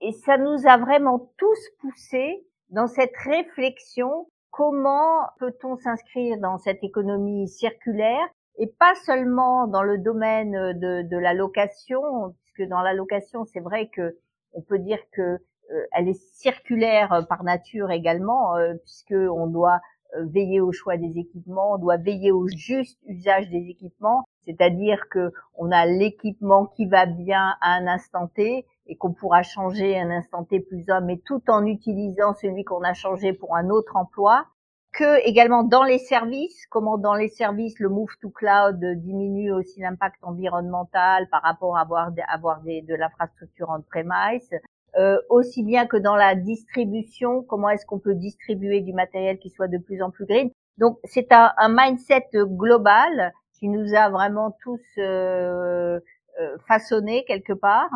Et 0.00 0.12
ça 0.12 0.38
nous 0.38 0.66
a 0.66 0.78
vraiment 0.78 1.30
tous 1.36 1.58
poussés 1.80 2.42
dans 2.70 2.86
cette 2.86 3.16
réflexion 3.16 4.26
comment 4.50 5.26
peut-on 5.38 5.76
s'inscrire 5.76 6.38
dans 6.38 6.58
cette 6.58 6.82
économie 6.82 7.48
circulaire 7.48 8.26
et 8.58 8.66
pas 8.66 8.94
seulement 9.06 9.66
dans 9.66 9.82
le 9.82 9.98
domaine 9.98 10.52
de, 10.52 11.02
de 11.02 11.16
la 11.16 11.34
location, 11.34 12.34
puisque 12.52 12.68
dans 12.68 12.82
la 12.82 12.94
location, 12.94 13.44
c'est 13.44 13.60
vrai 13.60 13.88
que 13.88 14.16
on 14.52 14.62
peut 14.62 14.78
dire 14.78 14.98
que 15.12 15.38
euh, 15.72 15.86
elle 15.92 16.08
est 16.08 16.20
circulaire 16.34 17.12
euh, 17.12 17.22
par 17.22 17.44
nature 17.44 17.90
également, 17.90 18.56
euh, 18.56 18.74
puisque 18.84 19.14
on 19.14 19.46
doit 19.46 19.80
veiller 20.16 20.60
au 20.60 20.72
choix 20.72 20.96
des 20.96 21.18
équipements, 21.18 21.74
on 21.74 21.78
doit 21.78 21.96
veiller 21.96 22.32
au 22.32 22.48
juste 22.48 22.98
usage 23.06 23.48
des 23.48 23.68
équipements, 23.68 24.24
c'est-à-dire 24.40 25.08
que 25.08 25.32
on 25.54 25.70
a 25.70 25.86
l'équipement 25.86 26.66
qui 26.66 26.86
va 26.86 27.06
bien 27.06 27.54
à 27.60 27.74
un 27.74 27.86
instant 27.86 28.26
T 28.26 28.66
et 28.88 28.96
qu'on 28.96 29.12
pourra 29.12 29.44
changer 29.44 29.96
un 29.96 30.10
instant 30.10 30.42
T 30.42 30.58
plus 30.58 30.84
un, 30.88 31.00
mais 31.00 31.18
tout 31.24 31.48
en 31.48 31.64
utilisant 31.64 32.34
celui 32.34 32.64
qu'on 32.64 32.82
a 32.82 32.92
changé 32.92 33.32
pour 33.32 33.54
un 33.54 33.70
autre 33.70 33.94
emploi 33.94 34.46
que 34.92 35.26
également 35.26 35.62
dans 35.62 35.84
les 35.84 35.98
services, 35.98 36.66
comment 36.66 36.98
dans 36.98 37.14
les 37.14 37.28
services 37.28 37.78
le 37.78 37.88
move 37.88 38.10
to 38.20 38.30
cloud 38.30 38.84
diminue 38.96 39.52
aussi 39.52 39.80
l'impact 39.80 40.16
environnemental 40.22 41.28
par 41.28 41.42
rapport 41.42 41.76
à 41.76 41.82
avoir, 41.82 42.10
avoir 42.28 42.60
des, 42.62 42.82
de 42.82 42.94
l'infrastructure 42.94 43.68
on-premise, 43.70 44.50
euh, 44.96 45.18
aussi 45.28 45.62
bien 45.62 45.86
que 45.86 45.96
dans 45.96 46.16
la 46.16 46.34
distribution, 46.34 47.42
comment 47.42 47.70
est-ce 47.70 47.86
qu'on 47.86 48.00
peut 48.00 48.14
distribuer 48.14 48.80
du 48.80 48.92
matériel 48.92 49.38
qui 49.38 49.50
soit 49.50 49.68
de 49.68 49.78
plus 49.78 50.02
en 50.02 50.10
plus 50.10 50.26
green. 50.26 50.50
Donc 50.78 50.98
c'est 51.04 51.30
un, 51.32 51.52
un, 51.58 51.68
mindset 51.68 52.28
global 52.34 53.32
qui 53.58 53.68
nous 53.68 53.94
a 53.94 54.08
vraiment 54.08 54.56
tous 54.62 54.80
euh, 54.98 56.00
euh 56.40 56.58
façonné 56.66 57.24
quelque 57.26 57.52
part. 57.52 57.90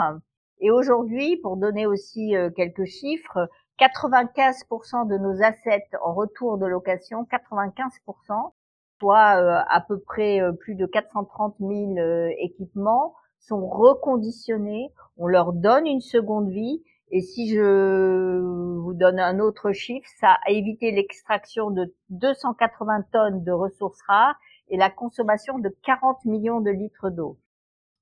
Et 0.61 0.71
aujourd'hui, 0.71 1.37
pour 1.39 1.57
donner 1.57 1.87
aussi 1.87 2.37
euh, 2.37 2.51
quelques 2.51 2.85
chiffres, 2.85 3.49
95% 3.79 5.09
de 5.09 5.19
nos 5.19 5.43
assets 5.43 5.89
en 6.03 6.15
retour 6.15 6.59
de 6.59 6.67
location, 6.67 7.27
95%, 7.31 8.53
soit 9.01 9.41
euh, 9.41 9.61
à 9.69 9.81
peu 9.81 9.99
près 9.99 10.41
euh, 10.41 10.53
plus 10.53 10.77
de 10.77 10.87
430 10.87 11.57
000 11.59 11.99
euh, 11.99 12.31
équipements, 12.39 13.15
sont 13.41 13.67
reconditionnés. 13.67 14.93
On 15.17 15.27
leur 15.27 15.53
donne 15.53 15.87
une 15.87 16.01
seconde 16.01 16.51
vie. 16.51 16.83
Et 17.11 17.21
si 17.21 17.55
je 17.55 18.41
vous 18.41 18.95
donne 18.95 19.21
un 19.21 19.39
autre 19.39 19.73
chiffre, 19.73 20.09
ça 20.19 20.39
a 20.47 20.51
évité 20.51 20.91
l'extraction 20.91 21.71
de 21.71 21.95
280 22.11 23.03
tonnes 23.13 23.45
de 23.45 23.53
ressources 23.53 24.01
rares 24.09 24.37
et 24.69 24.77
la 24.77 24.91
consommation 24.91 25.59
de 25.59 25.69
40 25.85 26.25
millions 26.25 26.61
de 26.61 26.71
litres 26.71 27.11
d'eau. 27.11 27.39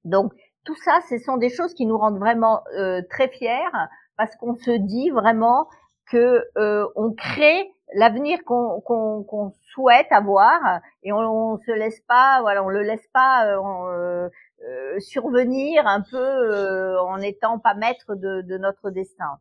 Donc 0.04 0.32
tout 0.64 0.76
ça, 0.76 1.00
ce 1.10 1.18
sont 1.18 1.36
des 1.36 1.50
choses 1.50 1.74
qui 1.74 1.84
nous 1.84 1.98
rendent 1.98 2.20
vraiment 2.20 2.62
très 3.10 3.28
fiers 3.28 3.68
parce 4.16 4.34
qu'on 4.36 4.54
se 4.54 4.70
dit 4.70 5.10
vraiment 5.10 5.68
que 6.10 6.44
euh, 6.58 6.86
on 6.96 7.12
crée 7.12 7.70
l'avenir 7.94 8.38
qu'on 8.44 9.52
souhaite 9.74 10.10
avoir 10.10 10.80
et 11.02 11.12
on, 11.12 11.18
on, 11.18 11.58
se 11.58 11.72
laisse 11.72 12.00
pas 12.08 12.40
voilà 12.40 12.62
on 12.64 12.68
le 12.68 12.82
laisse 12.82 13.06
pas 13.12 13.46
euh, 13.46 14.28
euh, 14.68 15.00
survenir 15.00 15.86
un 15.86 16.02
peu 16.02 16.98
en 17.00 17.18
n'étant 17.18 17.58
pas 17.58 17.74
maître 17.74 18.14
de, 18.14 18.42
de, 18.42 18.58
notre 18.58 18.90
destin. 18.90 19.38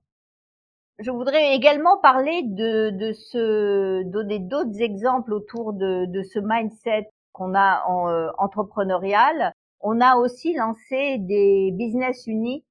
Je 1.00 1.12
voudrais 1.12 1.56
également 1.56 1.98
parler 1.98 2.42
de, 2.44 2.90
de 2.90 3.14
ce 3.14 4.04
donner 4.04 4.40
d'autres 4.40 4.82
exemples 4.82 5.34
autour 5.34 5.74
de, 5.74 6.06
de 6.06 6.24
ce 6.24 6.40
mindset 6.40 7.10
qu'on 7.34 7.56
a 7.56 7.84
en 7.88 8.32
entrepreneurial. 8.38 9.54
On 9.80 10.02
a 10.02 10.16
aussi 10.18 10.54
lancé 10.54 11.18
des 11.20 11.72
business 11.74 12.28
units 12.28 12.66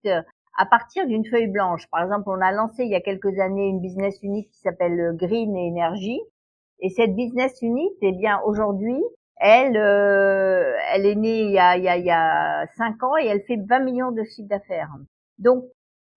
à 0.61 0.67
partir 0.67 1.07
d'une 1.07 1.25
feuille 1.25 1.47
blanche. 1.47 1.89
Par 1.91 2.03
exemple, 2.03 2.25
on 2.27 2.39
a 2.43 2.53
lancé 2.53 2.85
il 2.85 2.91
y 2.91 2.95
a 2.95 3.01
quelques 3.01 3.39
années 3.39 3.67
une 3.67 3.81
business 3.81 4.23
unit 4.23 4.47
qui 4.47 4.59
s'appelle 4.59 5.17
Green 5.17 5.57
Energy. 5.57 6.21
Et 6.81 6.91
cette 6.91 7.17
business 7.17 7.63
unit, 7.63 7.89
eh 8.03 8.13
bien, 8.13 8.43
aujourd'hui, 8.45 9.03
elle, 9.37 9.79
euh, 9.79 10.75
elle 10.93 11.07
est 11.07 11.15
née 11.15 11.45
il 11.45 11.53
y, 11.53 11.59
a, 11.59 11.79
il, 11.79 11.85
y 11.85 11.89
a, 11.89 11.97
il 11.97 12.05
y 12.05 12.11
a 12.11 12.67
5 12.77 13.03
ans 13.03 13.17
et 13.17 13.25
elle 13.25 13.41
fait 13.45 13.57
20 13.57 13.79
millions 13.79 14.13
de 14.13 14.23
chiffres 14.23 14.51
d'affaires. 14.51 14.91
Donc, 15.39 15.65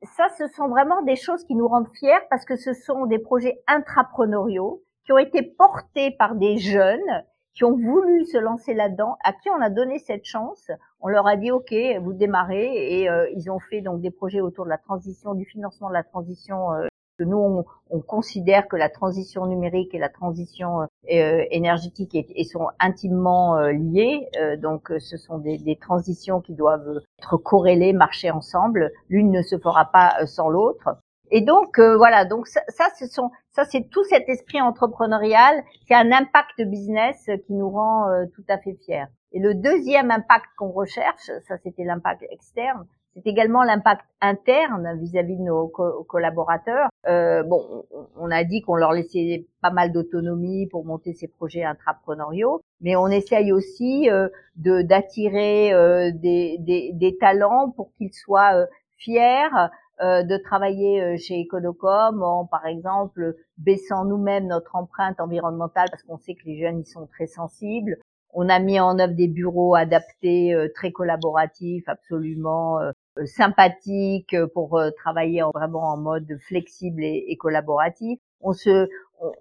ça, 0.01 0.27
ce 0.37 0.47
sont 0.47 0.67
vraiment 0.67 1.01
des 1.03 1.15
choses 1.15 1.45
qui 1.45 1.55
nous 1.55 1.69
rendent 1.69 1.91
fiers 1.97 2.19
parce 2.29 2.43
que 2.43 2.57
ce 2.57 2.73
sont 2.73 3.05
des 3.05 3.19
projets 3.19 3.61
intrapreneuriaux 3.67 4.83
qui 5.05 5.13
ont 5.13 5.19
été 5.19 5.41
portés 5.41 6.11
par 6.19 6.35
des 6.35 6.57
jeunes 6.57 7.23
qui 7.53 7.63
ont 7.63 7.75
voulu 7.77 8.25
se 8.25 8.37
lancer 8.37 8.73
là-dedans, 8.73 9.17
à 9.23 9.33
qui 9.33 9.49
on 9.49 9.61
a 9.61 9.69
donné 9.69 9.99
cette 9.99 10.25
chance. 10.25 10.71
On 11.01 11.07
leur 11.07 11.27
a 11.27 11.35
dit 11.35 11.51
OK, 11.51 11.73
vous 12.01 12.13
démarrez, 12.13 13.01
et 13.01 13.09
euh, 13.09 13.29
ils 13.35 13.51
ont 13.51 13.59
fait 13.59 13.81
donc 13.81 14.01
des 14.01 14.11
projets 14.11 14.41
autour 14.41 14.65
de 14.65 14.69
la 14.69 14.77
transition, 14.77 15.33
du 15.33 15.45
financement 15.45 15.89
de 15.89 15.93
la 15.93 16.03
transition. 16.03 16.73
Euh, 16.73 16.87
que 17.19 17.23
nous, 17.23 17.37
on, 17.37 17.63
on, 17.91 17.99
considère 17.99 18.67
que 18.67 18.75
la 18.75 18.89
transition 18.89 19.45
numérique 19.45 19.93
et 19.93 19.99
la 19.99 20.09
transition 20.09 20.81
euh, 20.81 21.45
énergétique 21.51 22.15
et, 22.15 22.43
sont 22.43 22.69
intimement 22.79 23.55
liées. 23.67 24.27
donc, 24.57 24.91
ce 24.97 25.15
sont 25.17 25.37
des, 25.37 25.59
des, 25.59 25.75
transitions 25.75 26.41
qui 26.41 26.55
doivent 26.55 27.01
être 27.19 27.37
corrélées, 27.37 27.93
marcher 27.93 28.31
ensemble. 28.31 28.91
L'une 29.09 29.29
ne 29.29 29.43
se 29.43 29.59
fera 29.59 29.85
pas 29.85 30.25
sans 30.25 30.49
l'autre. 30.49 30.89
Et 31.31 31.41
donc 31.41 31.79
euh, 31.79 31.97
voilà, 31.97 32.25
donc 32.25 32.47
ça, 32.47 32.61
ce 32.99 33.07
sont, 33.07 33.31
ça 33.51 33.65
c'est 33.65 33.89
tout 33.89 34.03
cet 34.03 34.29
esprit 34.29 34.61
entrepreneurial 34.61 35.63
a 35.89 35.97
un 35.97 36.11
impact 36.11 36.61
business 36.61 37.29
qui 37.45 37.53
nous 37.53 37.69
rend 37.69 38.09
euh, 38.09 38.25
tout 38.35 38.43
à 38.49 38.57
fait 38.57 38.75
fiers. 38.85 39.05
Et 39.31 39.39
le 39.39 39.55
deuxième 39.55 40.11
impact 40.11 40.45
qu'on 40.57 40.71
recherche, 40.71 41.31
ça 41.47 41.57
c'était 41.63 41.83
l'impact 41.83 42.23
externe, 42.29 42.85
c'est 43.15 43.27
également 43.27 43.63
l'impact 43.63 44.05
interne 44.21 44.97
vis-à-vis 44.99 45.37
de 45.37 45.43
nos 45.43 45.67
collaborateurs. 45.67 46.89
Euh, 47.07 47.43
bon, 47.43 47.85
on 48.15 48.31
a 48.31 48.43
dit 48.43 48.61
qu'on 48.61 48.75
leur 48.75 48.91
laissait 48.91 49.45
pas 49.61 49.69
mal 49.69 49.91
d'autonomie 49.91 50.67
pour 50.67 50.83
monter 50.85 51.13
ces 51.13 51.27
projets 51.27 51.63
intrapreneuriaux, 51.63 52.61
mais 52.81 52.95
on 52.95 53.07
essaye 53.07 53.51
aussi 53.51 54.09
euh, 54.09 54.29
de 54.55 54.81
d'attirer 54.81 55.73
euh, 55.73 56.11
des, 56.11 56.57
des, 56.59 56.91
des, 56.93 57.17
talents 57.17 57.69
pour 57.69 57.91
qu'ils 57.93 58.13
soient 58.13 58.65
fiers 58.97 59.45
euh, 59.45 59.67
de 60.01 60.37
travailler 60.37 61.01
euh, 61.01 61.17
chez 61.17 61.43
Econocom 61.43 62.21
en, 62.23 62.45
par 62.45 62.65
exemple, 62.65 63.35
baissant 63.57 64.05
nous-mêmes 64.05 64.47
notre 64.47 64.75
empreinte 64.75 65.19
environnementale 65.19 65.87
parce 65.89 66.03
qu'on 66.03 66.17
sait 66.17 66.35
que 66.35 66.45
les 66.45 66.59
jeunes 66.59 66.81
y 66.81 66.85
sont 66.85 67.07
très 67.07 67.27
sensibles. 67.27 67.97
On 68.33 68.49
a 68.49 68.59
mis 68.59 68.79
en 68.79 68.97
œuvre 68.97 69.13
des 69.13 69.27
bureaux 69.27 69.75
adaptés, 69.75 70.53
euh, 70.53 70.67
très 70.73 70.91
collaboratifs, 70.91 71.87
absolument 71.87 72.79
sympathiques 73.25 74.35
pour 74.55 74.81
travailler 74.97 75.43
vraiment 75.53 75.93
en 75.93 75.97
mode 75.97 76.37
flexible 76.47 77.03
et 77.03 77.37
collaboratif. 77.39 78.19
On 78.41 78.53
se, 78.53 78.89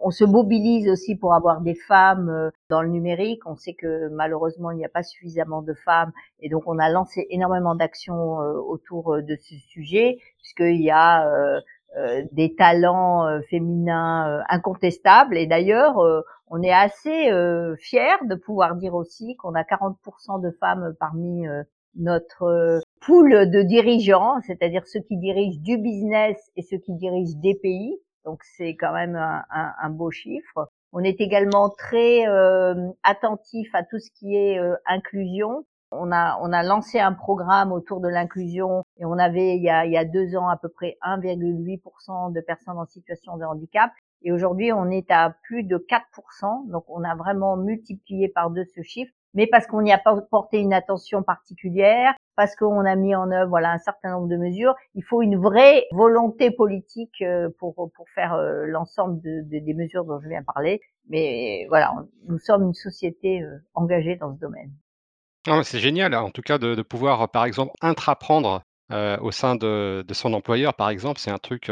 on, 0.00 0.10
se 0.10 0.24
mobilise 0.24 0.88
aussi 0.88 1.16
pour 1.16 1.34
avoir 1.34 1.60
des 1.60 1.74
femmes 1.74 2.28
euh, 2.28 2.50
dans 2.68 2.82
le 2.82 2.88
numérique. 2.88 3.46
On 3.46 3.56
sait 3.56 3.74
que 3.74 4.08
malheureusement 4.08 4.70
il 4.70 4.78
n'y 4.78 4.84
a 4.84 4.88
pas 4.88 5.02
suffisamment 5.02 5.62
de 5.62 5.74
femmes 5.74 6.12
et 6.40 6.48
donc 6.48 6.64
on 6.66 6.78
a 6.78 6.88
lancé 6.88 7.26
énormément 7.30 7.74
d'actions 7.74 8.40
euh, 8.40 8.54
autour 8.54 9.14
euh, 9.14 9.22
de 9.22 9.36
ce 9.36 9.54
sujet 9.56 10.18
puisqu'il 10.38 10.82
y 10.82 10.90
a 10.90 11.28
des 12.32 12.54
talents 12.54 13.26
féminins 13.50 14.42
incontestables 14.48 15.36
et 15.36 15.46
d'ailleurs 15.46 16.02
on 16.48 16.62
est 16.62 16.72
assez 16.72 17.30
fiers 17.78 18.16
de 18.24 18.34
pouvoir 18.34 18.76
dire 18.76 18.94
aussi 18.94 19.36
qu'on 19.36 19.54
a 19.54 19.62
40% 19.62 20.40
de 20.40 20.50
femmes 20.58 20.94
parmi 20.98 21.46
notre 21.96 22.80
pool 23.00 23.50
de 23.50 23.62
dirigeants, 23.62 24.40
c'est-à-dire 24.46 24.86
ceux 24.86 25.00
qui 25.00 25.18
dirigent 25.18 25.60
du 25.60 25.76
business 25.76 26.50
et 26.56 26.62
ceux 26.62 26.78
qui 26.78 26.94
dirigent 26.94 27.38
des 27.40 27.54
pays. 27.54 27.98
Donc 28.24 28.42
c'est 28.44 28.76
quand 28.76 28.92
même 28.92 29.16
un, 29.16 29.44
un, 29.50 29.74
un, 29.80 29.90
beau 29.90 30.10
chiffre. 30.10 30.68
On 30.92 31.02
est 31.02 31.20
également 31.20 31.70
très 31.70 32.26
euh, 32.26 32.90
attentif 33.02 33.74
à 33.74 33.82
tout 33.82 33.98
ce 33.98 34.10
qui 34.10 34.36
est 34.36 34.58
euh, 34.58 34.76
inclusion. 34.86 35.64
On 35.90 36.10
a, 36.10 36.38
on 36.40 36.52
a 36.52 36.62
lancé 36.62 37.00
un 37.00 37.12
programme 37.12 37.70
autour 37.72 38.00
de 38.00 38.08
l'inclusion 38.08 38.82
et 38.98 39.04
on 39.04 39.18
avait 39.18 39.56
il 39.56 39.62
y, 39.62 39.68
a, 39.68 39.84
il 39.84 39.92
y 39.92 39.98
a 39.98 40.04
deux 40.04 40.36
ans 40.36 40.48
à 40.48 40.56
peu 40.56 40.68
près 40.68 40.96
1,8% 41.02 42.32
de 42.32 42.40
personnes 42.40 42.78
en 42.78 42.86
situation 42.86 43.36
de 43.36 43.44
handicap. 43.44 43.90
Et 44.22 44.32
aujourd'hui, 44.32 44.72
on 44.72 44.88
est 44.90 45.10
à 45.10 45.34
plus 45.42 45.64
de 45.64 45.76
4%. 45.76 46.70
Donc, 46.70 46.84
on 46.88 47.04
a 47.04 47.14
vraiment 47.14 47.56
multiplié 47.56 48.28
par 48.28 48.50
deux 48.50 48.64
ce 48.74 48.82
chiffre 48.82 49.12
mais 49.34 49.46
parce 49.46 49.66
qu'on 49.66 49.82
n'y 49.82 49.92
a 49.92 49.98
pas 49.98 50.16
porté 50.30 50.58
une 50.58 50.72
attention 50.72 51.22
particulière, 51.22 52.14
parce 52.36 52.56
qu'on 52.56 52.84
a 52.84 52.96
mis 52.96 53.14
en 53.14 53.30
œuvre 53.30 53.48
voilà 53.48 53.72
un 53.72 53.78
certain 53.78 54.12
nombre 54.12 54.28
de 54.28 54.36
mesures. 54.36 54.74
Il 54.94 55.02
faut 55.04 55.22
une 55.22 55.36
vraie 55.36 55.86
volonté 55.92 56.50
politique 56.50 57.22
euh, 57.22 57.48
pour 57.58 57.74
pour 57.74 58.08
faire 58.14 58.34
euh, 58.34 58.64
l'ensemble 58.66 59.20
de, 59.20 59.42
des 59.42 59.74
mesures 59.74 60.04
dont 60.04 60.20
je 60.20 60.28
viens 60.28 60.42
parler. 60.42 60.80
Mais 61.08 61.66
voilà, 61.68 61.92
nous 62.28 62.38
sommes 62.38 62.64
une 62.64 62.74
société 62.74 63.42
euh, 63.42 63.58
engagée 63.74 64.16
dans 64.16 64.34
ce 64.34 64.40
domaine. 64.40 64.72
C'est 65.64 65.80
génial, 65.80 66.14
en 66.14 66.30
tout 66.30 66.42
cas, 66.42 66.58
de, 66.58 66.76
de 66.76 66.82
pouvoir, 66.82 67.28
par 67.28 67.44
exemple, 67.44 67.72
intraprendre 67.80 68.62
euh, 68.92 69.16
au 69.18 69.32
sein 69.32 69.56
de, 69.56 70.04
de, 70.06 70.14
son 70.14 70.34
employeur, 70.34 70.74
par 70.74 70.88
exemple, 70.88 71.18
c'est 71.18 71.32
un 71.32 71.38
truc, 71.38 71.70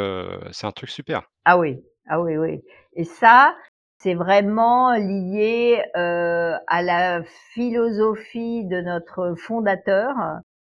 c'est 0.50 0.67
un 0.67 0.73
truc 0.73 0.90
super. 0.90 1.31
Ah 1.45 1.57
oui, 1.57 1.81
ah 2.09 2.21
oui, 2.21 2.37
oui. 2.37 2.64
Et 2.95 3.05
ça, 3.05 3.55
c'est 4.00 4.14
vraiment 4.14 4.95
lié 4.95 5.83
euh, 5.97 6.57
à 6.66 6.83
la 6.83 7.23
philosophie 7.52 8.64
de 8.64 8.80
notre 8.80 9.35
fondateur, 9.35 10.14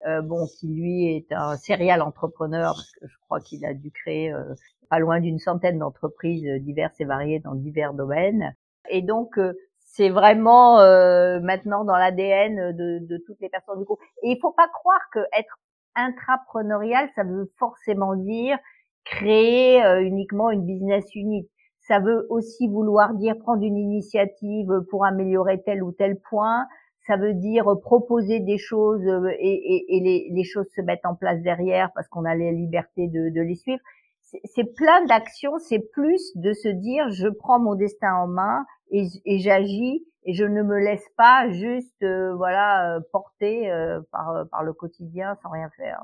euh, 0.05 0.22
bon, 0.22 0.48
qui 0.57 0.67
lui 0.67 1.07
est 1.13 1.34
un 1.34 1.57
serial 1.57 2.01
entrepreneur, 2.01 2.74
parce 2.74 2.91
que 2.91 3.05
je 3.05 3.15
crois 3.25 3.41
qu'il 3.41 3.65
a 3.65 3.74
dû 3.74 3.91
créer 3.91 4.31
euh, 4.31 4.53
pas 4.89 5.00
loin 5.00 5.19
d'une 5.19 5.39
centaine 5.39 5.79
d'entreprises 5.79 6.48
diverses 6.62 7.00
et 7.01 7.05
variées 7.05 7.39
dans 7.39 7.53
divers 7.53 7.93
domaines. 7.93 8.55
Et 8.89 9.01
donc, 9.01 9.38
euh, 9.38 9.53
c'est 9.79 10.10
vraiment 10.10 10.79
euh, 10.79 11.41
maintenant 11.41 11.84
dans 11.84 11.98
l'ADN 11.98 12.72
de, 12.77 13.00
de, 13.05 13.17
toutes 13.25 13.41
les 13.41 13.50
personnes 13.50 13.79
du 13.79 13.84
groupe. 13.84 14.00
Et 14.24 14.31
il 14.31 14.39
faut 14.39 14.53
pas 14.53 14.69
croire 14.69 15.01
que 15.12 15.19
être 15.38 15.60
intrapreneurial, 15.96 17.10
ça 17.15 17.25
veut 17.25 17.51
forcément 17.60 18.15
dire 18.15 18.57
créer 19.03 19.81
uniquement 20.01 20.51
une 20.51 20.65
business 20.65 21.03
unit 21.15 21.50
Ça 21.88 22.00
veut 22.00 22.27
aussi 22.29 22.67
vouloir 22.67 23.13
dire 23.13 23.38
prendre 23.38 23.63
une 23.63 23.77
initiative 23.77 24.82
pour 24.89 25.06
améliorer 25.06 25.62
tel 25.63 25.82
ou 25.82 25.94
tel 25.94 26.20
point. 26.20 26.67
Ça 27.06 27.15
veut 27.15 27.34
dire 27.34 27.65
proposer 27.82 28.41
des 28.41 28.58
choses 28.58 29.08
et, 29.39 30.29
les, 30.34 30.44
choses 30.44 30.67
se 30.75 30.82
mettent 30.82 31.06
en 31.06 31.15
place 31.15 31.41
derrière 31.41 31.89
parce 31.96 32.10
qu'on 32.10 32.25
a 32.25 32.36
la 32.36 32.51
liberté 32.51 33.08
de, 33.08 33.41
les 33.41 33.56
suivre. 33.56 33.82
C'est 34.22 34.75
plein 34.75 35.06
d'actions. 35.06 35.58
C'est 35.60 35.79
plus 35.94 36.36
de 36.36 36.51
se 36.51 36.67
dire 36.67 37.10
je 37.12 37.29
prends 37.29 37.60
mon 37.60 37.75
destin 37.75 38.13
en 38.15 38.27
main 38.27 38.65
et, 38.91 39.08
j'agis 39.39 40.06
et 40.25 40.34
je 40.34 40.44
ne 40.44 40.63
me 40.63 40.77
laisse 40.77 41.08
pas 41.15 41.50
juste 41.51 42.06
voilà 42.36 43.00
porter 43.13 43.72
par, 44.12 44.46
par 44.51 44.63
le 44.63 44.74
quotidien 44.74 45.38
sans 45.41 45.51
rien 45.51 45.70
faire. 45.77 46.01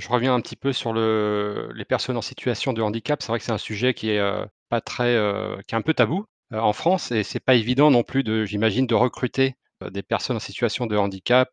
Je 0.00 0.08
reviens 0.08 0.34
un 0.34 0.40
petit 0.40 0.56
peu 0.56 0.72
sur 0.72 0.92
le 0.92 1.70
les 1.74 1.84
personnes 1.84 2.16
en 2.16 2.22
situation 2.22 2.72
de 2.72 2.82
handicap. 2.82 3.22
C'est 3.22 3.28
vrai 3.28 3.38
que 3.38 3.44
c'est 3.44 3.52
un 3.52 3.58
sujet 3.58 3.94
qui 3.94 4.10
est, 4.10 4.20
pas 4.68 4.80
très, 4.80 5.16
qui 5.66 5.74
est 5.74 5.78
un 5.78 5.82
peu 5.82 5.94
tabou, 5.94 6.24
en 6.52 6.72
France 6.72 7.12
et 7.12 7.22
c'est 7.22 7.40
pas 7.40 7.54
évident 7.54 7.90
non 7.90 8.02
plus 8.02 8.24
j'imagine 8.46 8.86
de 8.86 8.94
recruter, 8.94 9.54
des 9.90 10.02
personnes 10.02 10.36
en 10.36 10.40
situation 10.40 10.86
de 10.86 10.96
handicap, 10.96 11.48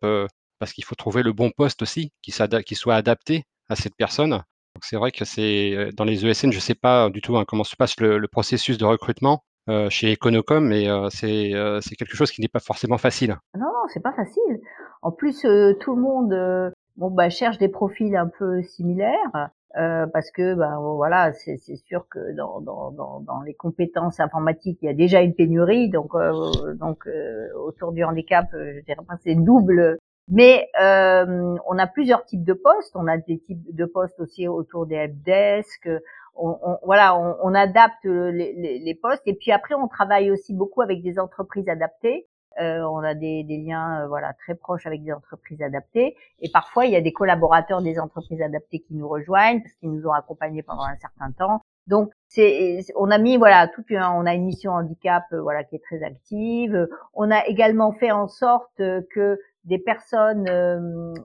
parce 0.60 0.74
qu'il 0.74 0.84
faut 0.84 0.96
trouver 0.96 1.24
le 1.24 1.34
bon 1.34 1.52
poste 1.52 1.82
aussi 1.82 2.12
qui 2.22 2.32
soit 2.32 2.96
adapté 2.96 3.44
à 3.70 3.76
cette 3.76 3.96
personne. 3.96 4.44
C'est 4.82 4.96
vrai 4.96 5.12
que 5.12 5.92
dans 5.96 6.04
les 6.04 6.26
ESN, 6.26 6.52
je 6.52 6.60
sais 6.60 6.76
pas 6.76 7.10
du 7.10 7.22
tout, 7.22 7.38
hein, 7.38 7.46
comment 7.48 7.64
se 7.64 7.76
passe 7.76 8.00
le 8.00 8.28
processus 8.28 8.78
de 8.78 8.86
recrutement, 8.86 9.44
chez 9.90 10.14
Econocom 10.14 10.66
mais, 10.66 10.88
c'est, 11.12 11.54
c'est 11.82 11.96
quelque 11.96 12.16
chose 12.16 12.32
qui 12.32 12.42
n'est 12.42 12.48
pas 12.48 12.60
forcément 12.60 12.98
facile. 12.98 13.38
Non, 13.56 13.68
non, 13.68 13.88
c'est 13.94 14.04
pas 14.04 14.14
facile. 14.14 14.60
En 15.04 15.12
plus, 15.12 15.42
tout 15.42 15.96
le 15.96 16.02
monde, 16.02 16.74
bon 16.98 17.10
bah 17.10 17.30
cherche 17.30 17.58
des 17.58 17.70
profils 17.70 18.16
un 18.16 18.28
peu 18.28 18.62
similaires 18.64 19.50
euh, 19.78 20.06
parce 20.08 20.32
que 20.32 20.54
ben 20.54 20.80
voilà 20.80 21.32
c'est 21.34 21.58
sûr 21.58 22.08
que 22.10 22.36
dans, 22.36 22.60
dans, 22.62 22.92
dans, 22.92 23.42
les 23.42 23.54
compétences 23.54 24.20
informatiques 24.20 24.80
il 24.82 24.86
y 24.88 24.90
a 24.90 24.94
déjà 24.94 25.22
une 25.22 25.34
pénurie 25.34 25.90
donc 25.90 26.14
euh, 26.14 26.74
donc 26.76 27.08
euh, 27.08 27.48
autour 27.56 27.94
du 27.94 28.04
handicap 28.04 28.48
euh, 28.54 28.74
je 28.76 28.86
dirais 28.86 29.06
pas 29.08 29.16
c'est 29.24 29.36
double 29.36 29.98
mais 30.28 30.68
on 30.78 31.78
a 31.78 31.88
plusieurs 31.88 32.24
types 32.24 32.46
de 32.46 32.54
postes. 32.54 32.96
On 32.96 33.08
a 33.08 33.18
des 33.18 33.40
types 33.40 33.76
de 33.76 33.86
postes 33.86 34.18
aussi 34.20 34.48
autour 34.48 34.86
des 34.86 34.96
helpdesk 34.96 35.90
on, 36.36 36.58
on, 36.64 36.78
voilà 36.84 37.18
on, 37.18 37.36
on 37.44 37.54
adapte 37.54 38.06
les, 38.06 38.54
les, 38.54 38.80
les, 38.80 38.96
postes. 38.96 39.24
Et 39.26 39.34
puis 39.34 39.52
après 39.52 39.76
on 39.76 39.90
travaille 39.90 40.32
aussi 40.32 40.54
beaucoup 40.54 40.82
avec 40.82 41.02
des 41.02 41.20
entreprises 41.20 41.68
adaptées 41.68 42.28
euh, 42.60 42.82
on 42.82 42.98
a 42.98 43.14
des, 43.14 43.44
liens 43.44 44.02
euh, 44.02 44.08
voilà 44.08 44.34
très 44.34 44.56
proches 44.56 44.86
avec 44.86 45.04
des 45.04 45.14
entreprises 45.14 45.62
adaptées 45.62 46.18
et 46.40 46.50
parfois 46.52 46.86
il 46.86 46.92
y 46.92 46.98
a 46.98 47.02
des 47.02 47.14
collaborateurs 47.14 47.82
des 47.82 47.98
entreprises 47.98 48.42
adaptées 48.42 48.80
qui 48.80 48.94
nous 48.94 49.08
rejoignent 49.08 49.62
parce 49.62 49.74
qu'ils 49.76 49.92
nous 49.92 50.06
ont 50.06 50.12
accompagnés 50.12 50.62
pendant 50.62 50.84
un 50.84 50.98
certain 50.98 51.32
temps. 51.32 51.62
Donc 51.88 52.12
c'est 52.28 52.82
on 52.96 53.10
a 53.10 53.18
mis 53.18 53.38
voilà 53.38 53.70
tout 53.70 53.84
on 53.92 54.26
a 54.26 54.34
une 54.34 54.46
mission 54.46 54.74
handicap 54.74 55.24
euh, 55.32 55.42
voilà 55.42 55.64
qui 55.64 55.78
est 55.78 55.84
très 55.84 56.04
active. 56.04 56.88
On 57.14 57.32
a 57.32 57.46
également 57.46 57.94
fait 57.94 58.12
en 58.12 58.28
sorte 58.28 58.76
que 58.78 59.40
des 59.64 59.80
personnes 59.80 60.50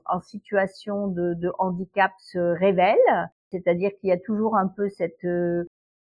en 0.05 0.21
situation 0.21 1.07
de, 1.07 1.33
de 1.33 1.51
handicap 1.57 2.11
se 2.19 2.37
révèlent, 2.37 3.29
c'est-à-dire 3.51 3.89
qu'il 3.99 4.09
y 4.09 4.13
a 4.13 4.17
toujours 4.17 4.55
un 4.55 4.67
peu 4.67 4.89
cette 4.89 5.25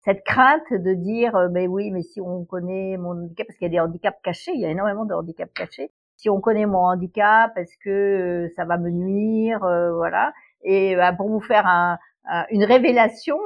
cette 0.05 0.23
crainte 0.23 0.71
de 0.71 0.93
dire 0.93 1.35
euh, 1.35 1.49
mais 1.51 1.67
oui 1.67 1.89
mais 1.91 2.03
si 2.03 2.21
on 2.21 2.45
connaît 2.45 2.95
mon 2.97 3.11
handicap 3.11 3.47
parce 3.47 3.57
qu'il 3.57 3.65
y 3.65 3.69
a 3.69 3.71
des 3.71 3.79
handicaps 3.79 4.19
cachés 4.23 4.51
il 4.53 4.61
y 4.61 4.65
a 4.65 4.69
énormément 4.69 5.05
de 5.05 5.13
handicaps 5.13 5.51
cachés. 5.53 5.91
Si 6.15 6.29
on 6.29 6.39
connaît 6.39 6.67
mon 6.67 6.85
handicap 6.85 7.51
est-ce 7.57 7.75
que 7.83 7.89
euh, 7.89 8.53
ça 8.55 8.65
va 8.65 8.77
me 8.77 8.89
nuire 8.89 9.63
euh, 9.63 9.91
voilà. 9.93 10.31
Et 10.63 10.95
bah, 10.95 11.11
pour 11.11 11.29
vous 11.29 11.41
faire 11.41 11.67
un, 11.67 11.97
une 12.49 12.63
révélation 12.63 13.37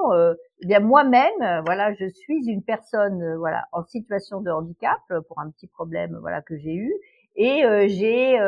eh 0.61 0.67
bien 0.67 0.79
moi-même 0.79 1.63
voilà 1.65 1.93
je 1.93 2.07
suis 2.07 2.47
une 2.47 2.63
personne 2.63 3.35
voilà 3.35 3.65
en 3.73 3.83
situation 3.83 4.39
de 4.39 4.49
handicap 4.51 4.99
pour 5.27 5.39
un 5.39 5.49
petit 5.49 5.67
problème 5.67 6.17
voilà 6.21 6.41
que 6.41 6.57
j'ai 6.57 6.75
eu. 6.75 6.93
Et 7.35 7.63
j'ai 7.89 8.39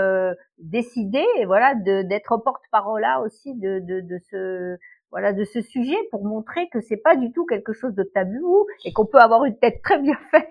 décidé 0.58 1.26
voilà 1.48 1.76
d'être 1.76 2.38
porte-parole 2.38 3.02
là 3.02 3.20
aussi 3.22 3.56
de, 3.56 3.80
de, 3.80 4.00
de 4.00 4.20
ce 4.30 4.78
voilà 5.12 5.34
de 5.34 5.44
ce 5.44 5.62
sujet 5.62 5.98
pour 6.10 6.26
montrer 6.26 6.70
que 6.70 6.80
c'est 6.82 6.98
pas 6.98 7.16
du 7.16 7.32
tout 7.32 7.46
quelque 7.46 7.74
chose 7.74 7.94
de 7.94 8.04
tabou 8.04 8.66
et 8.86 8.94
qu'on 8.94 9.06
peut 9.06 9.20
avoir 9.20 9.46
une 9.46 9.58
tête 9.58 9.82
très 9.84 10.00
bien 10.00 10.16
faite 10.32 10.48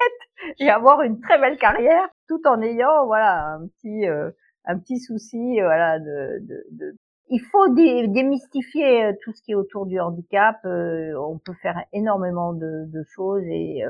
et 0.58 0.70
avoir 0.70 1.02
une 1.02 1.20
très 1.20 1.38
belle 1.38 1.58
carrière 1.58 2.08
tout 2.28 2.40
en 2.46 2.60
ayant 2.62 3.06
voilà 3.06 3.54
un 3.54 3.66
petit 3.66 4.06
euh, 4.06 4.30
un 4.66 4.78
petit 4.78 4.98
souci 5.00 5.60
voilà 5.60 5.98
de, 5.98 6.38
de, 6.46 6.64
de... 6.72 6.96
il 7.28 7.40
faut 7.40 7.68
démystifier 7.68 9.04
euh, 9.04 9.12
tout 9.22 9.32
ce 9.32 9.42
qui 9.42 9.52
est 9.52 9.56
autour 9.56 9.86
du 9.86 9.98
handicap 9.98 10.56
euh, 10.64 11.14
on 11.18 11.38
peut 11.38 11.54
faire 11.62 11.82
énormément 11.92 12.52
de, 12.52 12.84
de 12.86 13.02
choses 13.14 13.44
et, 13.46 13.82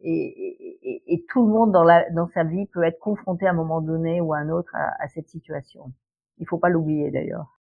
et, 0.00 0.78
et, 0.82 1.02
et, 1.12 1.24
tout 1.28 1.44
le 1.44 1.52
monde 1.52 1.72
dans, 1.72 1.84
la, 1.84 2.08
dans 2.10 2.28
sa 2.28 2.44
vie 2.44 2.66
peut 2.66 2.84
être 2.84 3.00
confronté 3.00 3.46
à 3.46 3.50
un 3.50 3.54
moment 3.54 3.80
donné 3.80 4.20
ou 4.20 4.32
à 4.32 4.38
un 4.38 4.48
autre 4.48 4.70
à, 4.74 4.94
à 5.02 5.08
cette 5.08 5.28
situation. 5.28 5.92
Il 6.38 6.46
faut 6.46 6.58
pas 6.58 6.68
l'oublier 6.68 7.10
d'ailleurs. 7.10 7.57